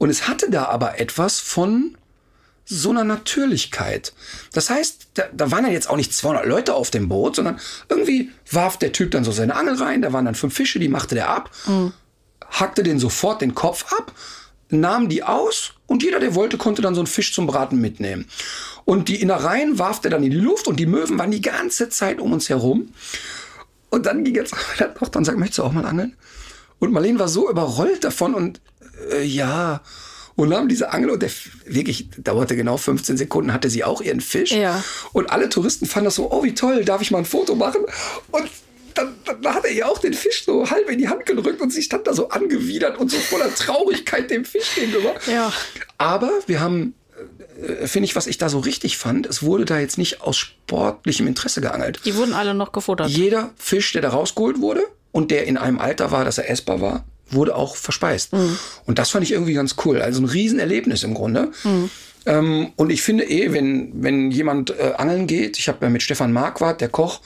[0.03, 1.95] Und es hatte da aber etwas von
[2.65, 4.11] so einer Natürlichkeit.
[4.51, 7.57] Das heißt, da, da waren dann jetzt auch nicht 200 Leute auf dem Boot, sondern
[7.87, 10.89] irgendwie warf der Typ dann so seine Angel rein, da waren dann fünf Fische, die
[10.89, 11.51] machte der ab,
[12.49, 14.11] hackte den sofort den Kopf ab,
[14.67, 18.25] nahm die aus und jeder, der wollte, konnte dann so einen Fisch zum Braten mitnehmen.
[18.83, 21.87] Und die Innereien warf der dann in die Luft und die Möwen waren die ganze
[21.87, 22.89] Zeit um uns herum.
[23.89, 26.17] Und dann ging jetzt meine Tochter und sagt, möchtest du auch mal angeln?
[26.83, 28.59] Und Marlene war so überrollt davon und
[29.11, 29.81] äh, ja.
[30.35, 31.29] Und nahm diese Angel und der
[31.65, 34.51] wirklich dauerte genau 15 Sekunden, hatte sie auch ihren Fisch.
[34.51, 34.83] Ja.
[35.11, 37.81] Und alle Touristen fanden das so, oh wie toll, darf ich mal ein Foto machen?
[38.31, 38.49] Und
[38.95, 41.71] dann, dann hat er ihr auch den Fisch so halb in die Hand gedrückt und
[41.71, 45.13] sie stand da so angewidert und so voller Traurigkeit dem Fisch gegenüber.
[45.27, 45.51] Ja.
[45.97, 46.95] Aber wir haben,
[47.61, 50.37] äh, finde ich, was ich da so richtig fand, es wurde da jetzt nicht aus
[50.37, 52.01] sportlichem Interesse geangelt.
[52.05, 53.09] Die wurden alle noch gefuttert.
[53.09, 56.81] Jeder Fisch, der da rausgeholt wurde und der in einem Alter war, dass er essbar
[56.81, 58.33] war, wurde auch verspeist.
[58.85, 60.01] Und das fand ich irgendwie ganz cool.
[60.01, 61.51] Also ein Riesenerlebnis im Grunde.
[62.25, 66.01] Ähm, und ich finde eh, wenn, wenn jemand äh, angeln geht, ich habe ja mit
[66.03, 67.21] Stefan Marquardt, der Koch,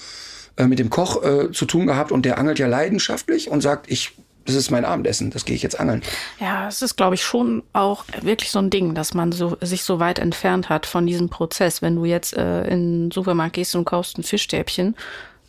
[0.58, 3.92] äh, mit dem Koch äh, zu tun gehabt und der angelt ja leidenschaftlich und sagt,
[3.92, 4.14] ich,
[4.46, 6.02] das ist mein Abendessen, das gehe ich jetzt angeln.
[6.40, 9.84] Ja, es ist, glaube ich, schon auch wirklich so ein Ding, dass man so, sich
[9.84, 11.82] so weit entfernt hat von diesem Prozess.
[11.82, 14.96] Wenn du jetzt äh, in den Supermarkt gehst und kaufst ein Fischstäbchen,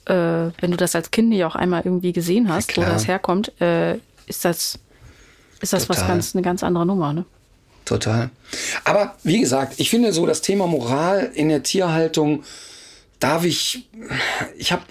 [0.05, 2.92] äh, wenn du das als Kind nicht auch einmal irgendwie gesehen hast, wo klar.
[2.92, 3.99] das herkommt, äh,
[4.29, 4.79] ist das,
[5.61, 7.24] ist das was ganz, eine ganz andere Nummer, ne?
[7.85, 8.31] Total.
[8.85, 12.45] Aber wie gesagt, ich finde so das Thema Moral in der Tierhaltung,
[13.18, 13.89] darf ich,
[14.57, 14.83] ich habe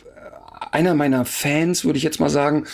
[0.72, 2.66] einer meiner Fans, würde ich jetzt mal sagen,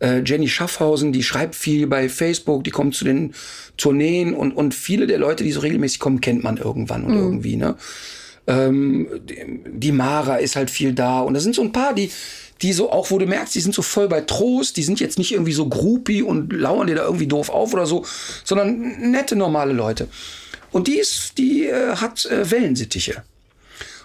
[0.00, 3.34] äh, Jenny Schaffhausen, die schreibt viel bei Facebook, die kommt zu den
[3.76, 7.56] Tourneen und, und viele der Leute, die so regelmäßig kommen, kennt man irgendwann und irgendwie,
[7.56, 7.76] ne?
[8.46, 9.08] Ähm,
[9.66, 12.10] die Mara ist halt viel da und da sind so ein paar, die,
[12.62, 15.18] die so auch, wo du merkst, die sind so voll bei Trost, die sind jetzt
[15.18, 18.04] nicht irgendwie so groupie und lauern dir da irgendwie doof auf oder so,
[18.44, 20.08] sondern nette, normale Leute.
[20.70, 23.22] Und die ist, die äh, hat äh, Wellensittiche.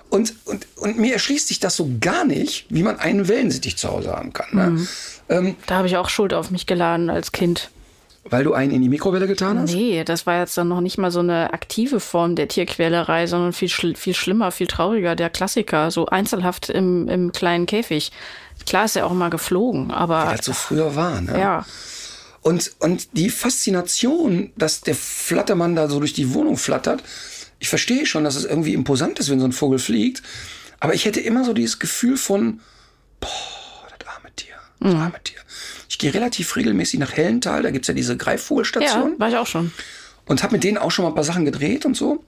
[0.10, 3.89] Und, und, und mir erschließt sich das so gar nicht, wie man einen Wellensittich zu
[3.89, 4.47] Hause haben kann.
[4.52, 4.88] Ne?
[5.30, 7.70] Ähm, Da habe ich auch Schuld auf mich geladen als Kind.
[8.26, 9.74] Weil du einen in die Mikrowelle getan hast?
[9.74, 13.53] Nee, das war jetzt dann noch nicht mal so eine aktive Form der Tierquälerei, sondern
[13.53, 18.11] viel, schl viel schlimmer, viel trauriger, der Klassiker, so einzelhaft im, im kleinen Käfig.
[18.65, 21.22] Klar ist er auch mal geflogen, aber Wie das so früher war.
[21.22, 21.39] Ne?
[21.39, 21.65] ja.
[22.41, 27.03] Und, und die Faszination, dass der Flattermann da so durch die Wohnung flattert,
[27.59, 30.24] ich verstehe schon, dass es irgendwie imposant ist, wenn so ein Vogel fliegt.
[30.80, 32.61] Aber ich hätte immer so dieses Gefühl von,
[33.20, 33.28] boah,
[33.97, 34.99] das arme Tier, das Mhm.
[34.99, 35.39] arme Tier.
[35.89, 39.19] Ich gehe relativ regelmäßig nach Hellental, da gibt's ja diese Ja, Greifvogelstation.
[39.19, 39.71] war ich auch schon.
[40.27, 42.23] und habe mit denen auch schon mal ein paar Sachen gedreht und so.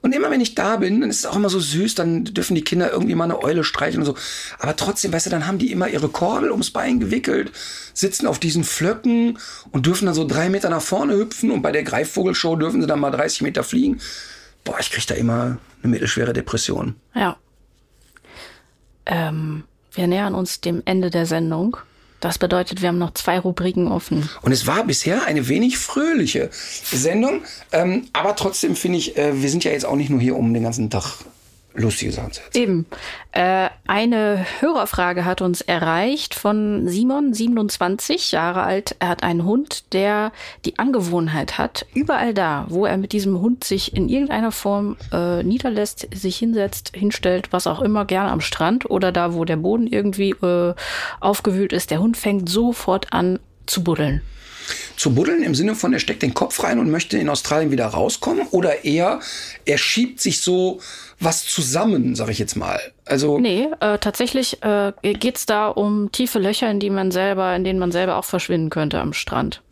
[0.00, 2.54] Und immer wenn ich da bin, dann ist es auch immer so süß, dann dürfen
[2.56, 4.16] die Kinder irgendwie mal eine Eule streicheln und so.
[4.58, 7.52] Aber trotzdem, weißt du, dann haben die immer ihre Kordel ums Bein gewickelt,
[7.94, 9.38] sitzen auf diesen Flöcken
[9.70, 12.88] und dürfen dann so drei Meter nach vorne hüpfen und bei der Greifvogelshow dürfen sie
[12.88, 14.00] dann mal 30 Meter fliegen.
[14.64, 16.96] Boah, ich krieg da immer eine mittelschwere Depression.
[17.14, 17.36] Ja.
[19.06, 21.76] Ähm, wir nähern uns dem Ende der Sendung.
[22.22, 24.30] Das bedeutet, wir haben noch zwei Rubriken offen.
[24.42, 27.42] Und es war bisher eine wenig fröhliche Sendung,
[27.72, 30.54] ähm, aber trotzdem finde ich, äh, wir sind ja jetzt auch nicht nur hier, um
[30.54, 31.16] den ganzen Tag
[31.74, 32.40] lustige Sachen zu.
[32.54, 32.86] Eben.
[33.32, 38.96] Äh, eine Hörerfrage hat uns erreicht von Simon, 27 Jahre alt.
[38.98, 40.32] Er hat einen Hund, der
[40.64, 45.42] die Angewohnheit hat, überall da, wo er mit diesem Hund sich in irgendeiner Form äh,
[45.42, 49.86] niederlässt, sich hinsetzt, hinstellt, was auch immer, gerne am Strand oder da, wo der Boden
[49.86, 50.74] irgendwie äh,
[51.20, 51.90] aufgewühlt ist.
[51.90, 54.22] Der Hund fängt sofort an zu buddeln.
[54.96, 57.86] Zu buddeln im Sinne von, er steckt den Kopf rein und möchte in Australien wieder
[57.86, 59.20] rauskommen oder eher,
[59.64, 60.80] er schiebt sich so
[61.20, 62.80] was zusammen, sag ich jetzt mal.
[63.04, 67.64] Also, Nee, äh, tatsächlich äh, geht's da um tiefe Löcher, in die man selber, in
[67.64, 69.62] denen man selber auch verschwinden könnte am Strand.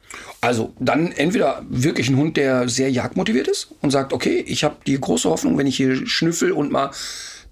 [0.41, 4.77] also dann entweder wirklich ein Hund, der sehr jagdmotiviert ist und sagt, okay, ich habe
[4.87, 6.91] die große Hoffnung, wenn ich hier schnüffel und mal,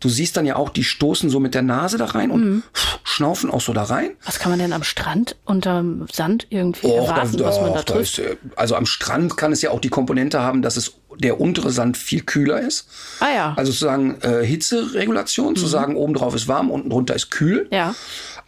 [0.01, 2.63] du siehst dann ja auch, die stoßen so mit der Nase da rein und
[3.05, 4.11] schnaufen auch so da rein.
[4.25, 7.95] Was kann man denn am Strand unterm Sand irgendwie Och, erwarten, was man da da
[7.95, 11.41] ist, äh, also am Strand kann es ja auch die Komponente haben, dass es der
[11.41, 12.89] untere Sand viel kühler ist.
[13.21, 13.55] Ah ja.
[13.57, 17.67] Also sozusagen äh, Hitzeregulation, zu sagen, oben drauf ist warm, unten drunter ist kühl.
[17.73, 17.95] Ja.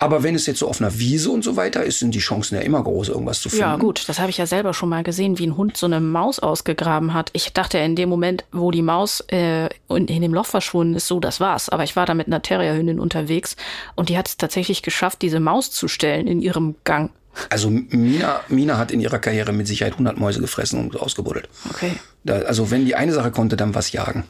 [0.01, 2.55] Aber wenn es jetzt so auf einer Wiese und so weiter ist, sind die Chancen
[2.55, 3.61] ja immer groß, irgendwas zu finden.
[3.61, 6.01] Ja, gut, das habe ich ja selber schon mal gesehen, wie ein Hund so eine
[6.01, 7.29] Maus ausgegraben hat.
[7.35, 11.21] Ich dachte in dem Moment, wo die Maus äh, in dem Loch verschwunden ist, so,
[11.21, 11.69] das war's.
[11.69, 13.57] Aber ich war da mit einer Terrierhündin unterwegs
[13.95, 17.11] und die hat es tatsächlich geschafft, diese Maus zu stellen in ihrem Gang.
[17.51, 21.49] Also Mina, Mina hat in ihrer Karriere mit Sicherheit 100 Mäuse gefressen und ausgebuddelt.
[21.69, 21.93] Okay.
[22.25, 24.25] Da, also wenn die eine Sache konnte, dann was jagen.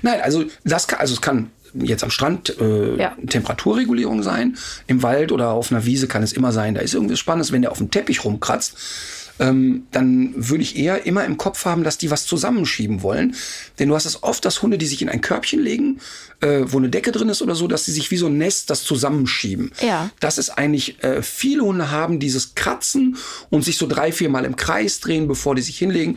[0.00, 1.50] Nein, also das kann, also es kann
[1.82, 3.16] jetzt am Strand äh, Ja.
[3.28, 4.56] Temperaturregulierung sein.
[4.86, 7.62] Im Wald oder auf einer Wiese kann es immer sein, da ist irgendwas Spannendes, wenn
[7.62, 8.76] der auf dem Teppich rumkratzt.
[9.38, 13.34] Ähm, dann würde ich eher immer im Kopf haben, dass die was zusammenschieben wollen.
[13.78, 16.00] Denn du hast es oft, dass Hunde, die sich in ein Körbchen legen,
[16.40, 18.70] äh, wo eine Decke drin ist oder so, dass sie sich wie so ein Nest
[18.70, 19.72] das zusammenschieben.
[19.82, 20.08] Ja.
[20.20, 23.18] Das ist eigentlich, äh, viele Hunde haben dieses Kratzen
[23.50, 26.16] und sich so drei, vier Mal im Kreis drehen, bevor die sich hinlegen.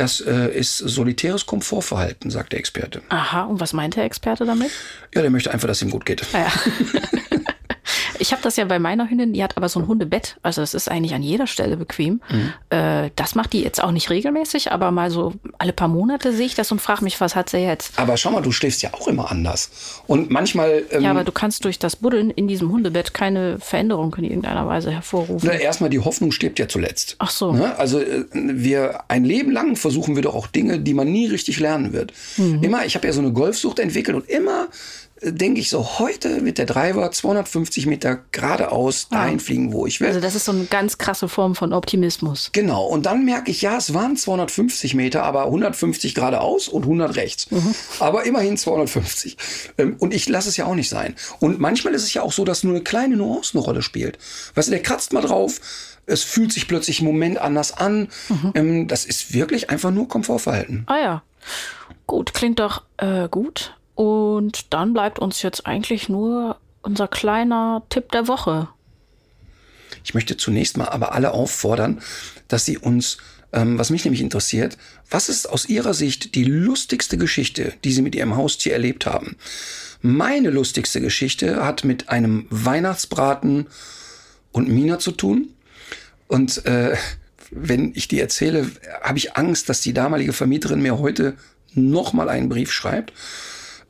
[0.00, 3.02] Das äh, ist solitäres Komfortverhalten, sagt der Experte.
[3.10, 4.70] Aha, und was meint der Experte damit?
[5.14, 6.22] Ja, der möchte einfach, dass ihm gut geht.
[6.32, 6.46] Ja.
[8.20, 10.36] Ich habe das ja bei meiner Hündin, die hat aber so ein Hundebett.
[10.42, 12.20] Also es ist eigentlich an jeder Stelle bequem.
[12.30, 12.52] Mhm.
[12.70, 16.46] Äh, das macht die jetzt auch nicht regelmäßig, aber mal so alle paar Monate sehe
[16.46, 17.98] ich das und frage mich, was hat sie jetzt?
[17.98, 19.70] Aber schau mal, du schläfst ja auch immer anders.
[20.06, 24.14] Und manchmal, ähm, Ja, aber du kannst durch das Buddeln in diesem Hundebett keine Veränderung
[24.18, 25.48] in irgendeiner Weise hervorrufen.
[25.50, 27.16] na, erstmal die Hoffnung stirbt ja zuletzt.
[27.18, 27.52] Ach so.
[27.52, 27.76] Ne?
[27.78, 31.58] Also äh, wir ein Leben lang versuchen wir doch auch Dinge, die man nie richtig
[31.58, 32.12] lernen wird.
[32.36, 32.62] Mhm.
[32.62, 34.68] Immer, ich habe ja so eine Golfsucht entwickelt und immer
[35.22, 40.08] denke ich so, heute wird der Driver 250 Meter geradeaus dahin fliegen, wo ich will.
[40.08, 42.50] Also das ist so eine ganz krasse Form von Optimismus.
[42.52, 47.16] Genau, und dann merke ich, ja, es waren 250 Meter, aber 150 geradeaus und 100
[47.16, 47.48] rechts.
[47.98, 49.36] Aber immerhin 250.
[49.78, 51.14] Ähm, Und ich lasse es ja auch nicht sein.
[51.40, 54.18] Und manchmal ist es ja auch so, dass nur eine kleine Nuance eine Rolle spielt.
[54.54, 55.60] Weißt du, der kratzt mal drauf,
[56.06, 58.08] es fühlt sich plötzlich im Moment anders an.
[58.54, 60.84] Ähm, Das ist wirklich einfach nur Komfortverhalten.
[60.86, 61.22] Ah ja.
[62.06, 63.74] Gut, klingt doch äh, gut.
[64.00, 68.66] Und dann bleibt uns jetzt eigentlich nur unser kleiner Tipp der Woche.
[70.02, 72.00] Ich möchte zunächst mal aber alle auffordern,
[72.48, 73.18] dass sie uns,
[73.52, 74.78] ähm, was mich nämlich interessiert,
[75.10, 79.36] was ist aus ihrer Sicht die lustigste Geschichte, die sie mit ihrem Haustier erlebt haben?
[80.00, 83.66] Meine lustigste Geschichte hat mit einem Weihnachtsbraten
[84.50, 85.50] und Mina zu tun.
[86.26, 86.96] Und äh,
[87.50, 88.70] wenn ich die erzähle,
[89.02, 91.36] habe ich Angst, dass die damalige Vermieterin mir heute
[91.74, 93.12] noch mal einen Brief schreibt.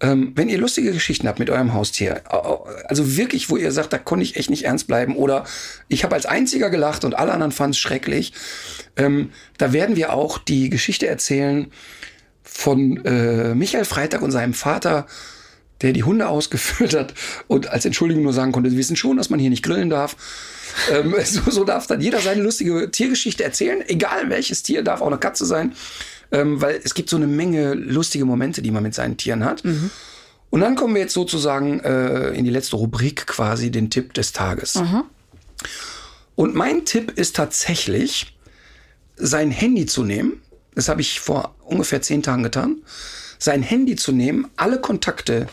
[0.02, 3.92] Ähm, wenn ihr lustige Geschichten habt mit eurem Haustier, au- also wirklich, wo ihr sagt,
[3.92, 5.44] da konnte ich echt nicht ernst bleiben oder
[5.88, 8.32] ich habe als einziger gelacht und alle anderen fanden es schrecklich,
[8.96, 11.70] ähm, da werden wir auch die Geschichte erzählen
[12.42, 15.06] von äh, Michael Freitag und seinem Vater,
[15.82, 17.14] der die Hunde ausgeführt hat
[17.46, 20.16] und als Entschuldigung nur sagen konnte, Sie wissen schon, dass man hier nicht grillen darf.
[20.90, 25.06] ähm, so, so darf dann jeder seine lustige Tiergeschichte erzählen, egal welches Tier, darf auch
[25.08, 25.74] eine Katze sein,
[26.32, 29.62] ähm, weil es gibt so eine Menge lustige Momente, die man mit seinen Tieren hat.
[30.50, 34.32] Und dann kommen wir jetzt sozusagen äh, in die letzte Rubrik quasi, den Tipp des
[34.32, 34.76] Tages.
[36.34, 38.36] Und mein Tipp ist tatsächlich,
[39.16, 40.40] sein Handy zu nehmen.
[40.74, 42.78] Das habe ich vor ungefähr zehn Tagen getan.
[43.38, 45.46] Sein Handy zu nehmen, alle Kontakte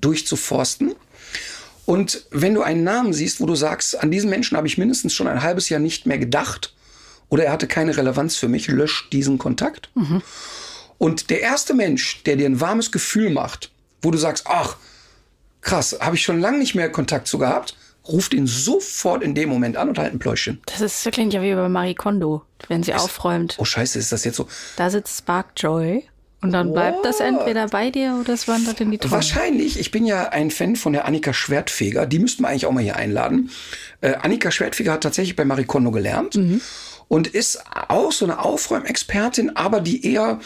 [0.00, 0.94] durchzuforsten.
[1.84, 5.14] Und wenn du einen Namen siehst, wo du sagst, an diesen Menschen habe ich mindestens
[5.14, 6.74] schon ein halbes Jahr nicht mehr gedacht
[7.32, 9.88] oder er hatte keine Relevanz für mich, lösch diesen Kontakt.
[10.98, 13.70] Und der erste Mensch, der dir ein warmes Gefühl macht,
[14.02, 14.76] wo du sagst, ach,
[15.62, 17.74] krass, habe ich schon lange nicht mehr Kontakt zu gehabt,
[18.06, 20.60] ruft ihn sofort in dem Moment an und halt ein Pläuschen.
[20.66, 23.56] Das ist, das klingt ja wie bei Marie Kondo, wenn sie aufräumt.
[23.56, 24.46] Oh scheiße, ist das jetzt so?
[24.76, 26.04] Da sitzt Spark Joy
[26.42, 29.12] und dann bleibt das entweder bei dir oder es wandert in die Tonne.
[29.12, 32.72] Wahrscheinlich, ich bin ja ein Fan von der Annika Schwertfeger, die müssten wir eigentlich auch
[32.72, 33.48] mal hier einladen.
[34.02, 36.34] Äh, Annika Schwertfeger hat tatsächlich bei Marie Kondo gelernt
[37.12, 40.40] und ist auch so eine Aufräumexpertin, aber die eher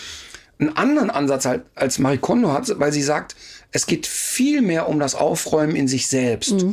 [0.59, 3.37] einen anderen Ansatz halt als Marie Kondo hat, weil sie sagt,
[3.71, 6.67] es geht viel mehr um das Aufräumen in sich selbst.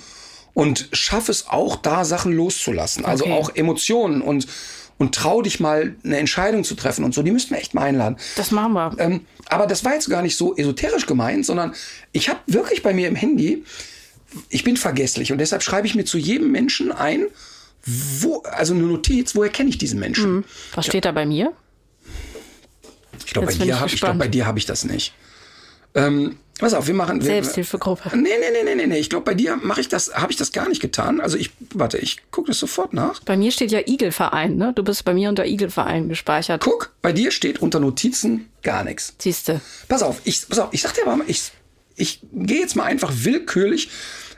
[0.56, 3.06] Und schaff es auch da, Sachen loszulassen.
[3.06, 3.34] Also Okay.
[3.34, 4.48] auch Emotionen und,
[4.98, 7.22] und trau dich mal, eine Entscheidung zu treffen und so.
[7.22, 8.18] Die müssten wir echt mal einladen.
[8.36, 8.96] Das machen wir.
[8.98, 11.76] Ähm, aber das war jetzt gar nicht so esoterisch gemeint, sondern
[12.14, 13.64] ich habe wirklich bei mir im Handy,
[14.50, 17.28] ich bin vergesslich und deshalb schreibe ich mir zu jedem Menschen ein,
[17.86, 20.45] wo, also eine Notiz, woher kenne ich diesen Menschen?
[20.73, 21.53] Was steht da bei mir?
[23.25, 25.13] Ich glaube, bei, dir ich hab- ich glaub, bei dir habe ich das nicht.
[25.95, 27.19] Ähm, pass auf, wir machen.
[27.21, 28.09] Wir, Selbsthilfegruppe.
[28.17, 28.97] Nee, nee, nee, nee, nee, nee.
[28.99, 31.21] Ich glaube, bei dir mache ich das, habe ich das gar nicht getan.
[31.21, 33.21] Also ich, warte, ich gucke das sofort nach.
[33.23, 34.73] Bei mir steht ja Igelverein, ne?
[34.73, 36.61] Du bist bei mir unter Igelverein gespeichert.
[36.63, 39.13] Guck, bei dir steht unter Notizen gar nichts.
[39.19, 39.61] Siehste.
[39.88, 41.51] Pass auf, ich, pass auf, ich sag dir aber mal, ich,
[41.95, 43.89] ich gehe jetzt mal einfach willkürlich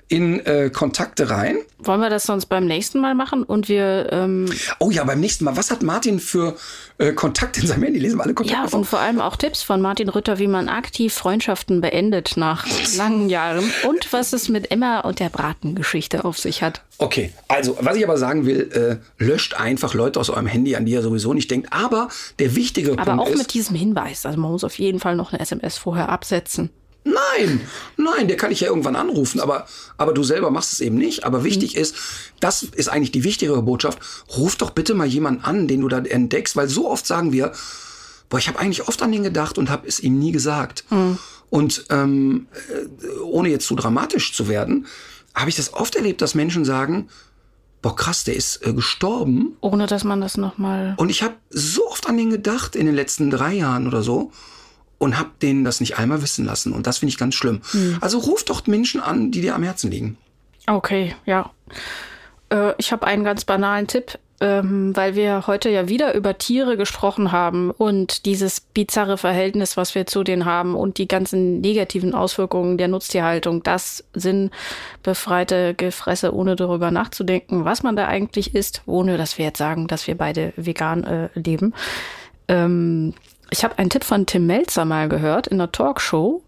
[0.08, 1.58] in äh, Kontakte rein.
[1.80, 4.46] Wollen wir das sonst beim nächsten Mal machen und wir ähm,
[4.80, 5.58] Oh ja, beim nächsten Mal.
[5.58, 6.56] Was hat Martin für
[7.00, 8.00] äh, Kontakte in seinem Handy?
[8.00, 8.80] Lesen wir alle Kontakte ja vor?
[8.80, 13.30] und vor allem auch Tipps von Martin Rütter, wie man aktiv Freundschaften beendet nach langen
[13.30, 16.82] Jahren und was es mit Emma und der Bratengeschichte auf sich hat.
[16.98, 20.86] Okay, also was ich aber sagen will, äh, löscht einfach Leute aus eurem Handy, an
[20.86, 21.74] die ihr sowieso nicht denkt.
[21.74, 25.00] Aber der wichtige Aber Punkt auch ist, mit diesem Hinweis, also man muss auf jeden
[25.00, 26.70] Fall noch eine SMS vorher absetzen.
[27.06, 27.62] Nein,
[27.98, 31.24] nein, der kann ich ja irgendwann anrufen, aber, aber du selber machst es eben nicht.
[31.24, 31.96] Aber wichtig ist,
[32.40, 34.00] das ist eigentlich die wichtigere Botschaft,
[34.36, 37.52] ruf doch bitte mal jemanden an, den du da entdeckst, weil so oft sagen wir,
[38.28, 40.84] boah, ich habe eigentlich oft an den gedacht und habe es ihm nie gesagt.
[41.52, 44.88] Und ähm, äh, ohne jetzt zu dramatisch zu werden,
[45.36, 47.08] habe ich das oft erlebt, dass Menschen sagen,
[47.84, 50.96] boah krass, der ist äh, gestorben Ohne dass man das nochmal.
[50.98, 54.32] und ich habe so oft an den gedacht in den letzten drei Jahren oder so
[54.98, 56.74] und habe denen das nicht einmal wissen lassen.
[56.74, 57.62] Und das finde ich ganz schlimm.
[58.02, 60.18] Also ruf doch Menschen an, die dir am Herzen liegen.
[60.68, 61.52] Okay, ja.
[62.50, 66.76] Äh, ich habe einen ganz banalen Tipp, ähm, weil wir heute ja wieder über Tiere
[66.76, 72.14] gesprochen haben und dieses bizarre Verhältnis, was wir zu denen haben und die ganzen negativen
[72.14, 74.52] Auswirkungen der Nutztierhaltung, das sind
[75.04, 79.88] befreite Gefresse, ohne darüber nachzudenken, was man da eigentlich isst, ohne dass wir jetzt sagen,
[79.88, 81.74] dass wir beide vegan äh, leben.
[82.48, 83.14] Ähm,
[83.50, 86.44] ich habe einen Tipp von Tim Melzer mal gehört in einer Talkshow.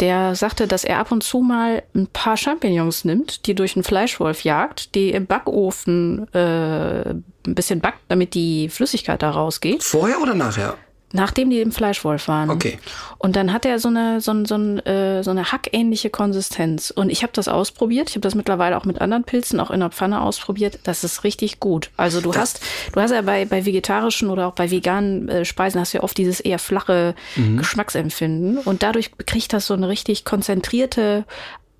[0.00, 3.84] Der sagte, dass er ab und zu mal ein paar Champignons nimmt, die durch einen
[3.84, 9.82] Fleischwolf jagt, die im Backofen äh, ein bisschen backt, damit die Flüssigkeit da rausgeht.
[9.82, 10.76] Vorher oder nachher?
[11.12, 12.50] Nachdem die im Fleischwolf waren.
[12.50, 12.78] Okay.
[13.18, 16.90] Und dann hat er so eine, so, so, äh, so eine hackähnliche Konsistenz.
[16.90, 18.10] Und ich habe das ausprobiert.
[18.10, 20.78] Ich habe das mittlerweile auch mit anderen Pilzen, auch in der Pfanne ausprobiert.
[20.84, 21.90] Das ist richtig gut.
[21.96, 22.60] Also du hast,
[22.92, 26.04] du hast ja bei, bei vegetarischen oder auch bei veganen äh, Speisen hast du ja
[26.04, 27.58] oft dieses eher flache Mhm.
[27.58, 28.58] Geschmacksempfinden.
[28.58, 31.24] Und dadurch kriegt das so eine richtig konzentrierte,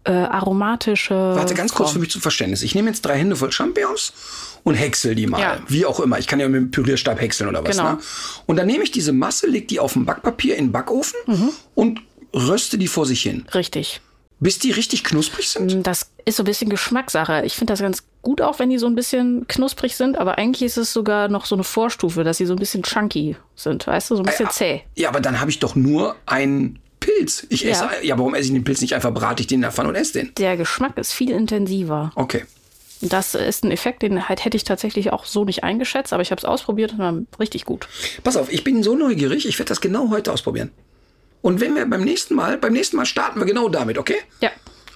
[0.05, 1.15] äh, aromatische.
[1.15, 1.95] Warte, ganz kurz Form.
[1.95, 2.63] für mich zum Verständnis.
[2.63, 4.13] Ich nehme jetzt drei Hände voll Champignons
[4.65, 5.41] und häcksel die mal.
[5.41, 5.59] Ja.
[5.69, 6.19] Wie auch immer.
[6.19, 7.77] Ich kann ja mit dem Pürierstab häckseln oder was.
[7.77, 7.93] Genau.
[7.93, 7.99] Ne?
[8.47, 11.51] Und dann nehme ich diese Masse, leg die auf dem Backpapier in den Backofen Mhm.
[11.75, 12.01] und
[12.35, 13.45] röste die vor sich hin.
[13.55, 14.01] Richtig.
[14.43, 15.87] Bis die richtig knusprig sind.
[15.87, 17.43] Das ist so ein bisschen Geschmackssache.
[17.45, 20.63] Ich finde das ganz gut auch, wenn die so ein bisschen knusprig sind, aber eigentlich
[20.63, 24.11] ist es sogar noch so eine Vorstufe, dass sie so ein bisschen chunky sind, weißt
[24.11, 24.83] du, so ein bisschen zäh.
[24.97, 27.47] Ja, aber dann habe ich doch nur einen Pilz.
[27.51, 27.91] Ich esse, Ja.
[28.03, 29.95] ja, warum esse ich den Pilz nicht einfach, brate ich den in der Pfanne und
[29.95, 30.33] esse den?
[30.39, 32.11] Der Geschmack ist viel intensiver.
[32.15, 32.45] Okay.
[33.03, 36.31] Das ist ein Effekt, den halt hätte ich tatsächlich auch so nicht eingeschätzt, aber ich
[36.31, 37.89] habe es ausprobiert und war richtig gut.
[38.23, 40.71] Pass auf, ich bin so neugierig, ich werde das genau heute ausprobieren.
[41.43, 44.17] Und wenn wir beim nächsten Mal, beim nächsten Mal starten wir genau damit, okay?
[44.41, 44.51] Ja,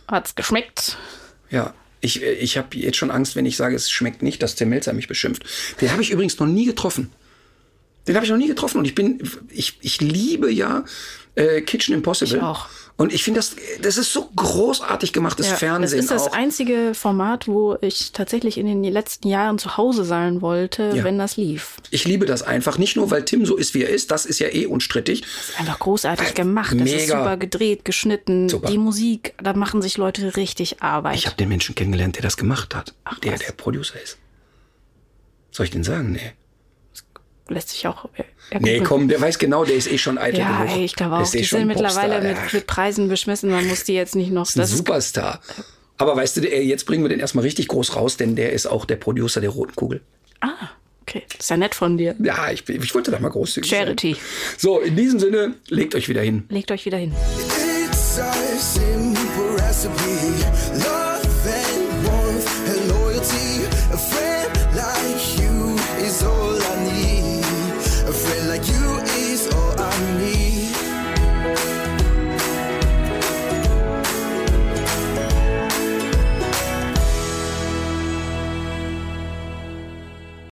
[0.08, 0.98] hat's geschmeckt.
[1.50, 1.72] Ja.
[2.00, 4.92] Ich, ich habe jetzt schon Angst, wenn ich sage, es schmeckt nicht, dass Tim Melzer
[4.92, 5.44] mich beschimpft.
[5.80, 7.10] Den habe ich übrigens noch nie getroffen.
[8.06, 10.84] Den habe ich noch nie getroffen und ich bin, ich, ich liebe ja
[11.36, 12.36] äh, Kitchen Impossible.
[12.36, 12.66] Ich auch.
[12.96, 16.32] Und ich finde das, das ist so großartig gemachtes Ja, Fernsehen das ist das auch.
[16.36, 21.02] einzige Format, wo ich tatsächlich in den letzten Jahren zu Hause sein wollte, Ja.
[21.02, 21.78] wenn das lief.
[21.90, 22.78] Ich liebe das einfach.
[22.78, 24.12] Nicht nur, weil Tim so ist, wie er ist.
[24.12, 25.24] Das ist ja eh unstrittig.
[25.58, 26.76] Einfach großartig gemacht.
[26.78, 27.18] Das ist mega.
[27.18, 28.48] super gedreht, geschnitten.
[28.48, 28.70] Super.
[28.70, 31.16] Die Musik, da machen sich Leute richtig Arbeit.
[31.16, 32.94] Ich habe den Menschen kennengelernt, der das gemacht hat.
[33.02, 33.40] Ach, der, was?
[33.40, 34.18] der Producer ist.
[35.50, 36.12] Soll ich den sagen?
[36.12, 36.32] Nee.
[37.48, 38.06] Lässt sich auch.
[38.16, 40.76] äh, Nee, komm, der weiß genau, der ist eh schon eitel Ja, genug.
[40.76, 41.22] ey, ich glaube Der auch.
[41.24, 43.50] ist eh Die schon sind mittlerweile mit, mit Preisen beschmissen.
[43.50, 44.46] Man muss die jetzt nicht noch.
[44.48, 45.40] ist ein Das ist Superstar.
[45.98, 48.66] Aber weißt du, der, jetzt bringen wir den erstmal richtig groß raus, denn der ist
[48.66, 50.00] auch der Producer der Roten Kugel.
[50.40, 50.48] Ah,
[51.02, 51.22] okay.
[51.28, 52.16] Das ist ja nett von dir.
[52.18, 54.14] Ja, ich, ich wollte da mal großzügig Charity.
[54.14, 54.22] sein.
[54.56, 56.44] So, in diesem Sinne, legt euch wieder hin.
[56.48, 57.12] Legt euch wieder hin.
[57.86, 60.53] It's a simple recipe.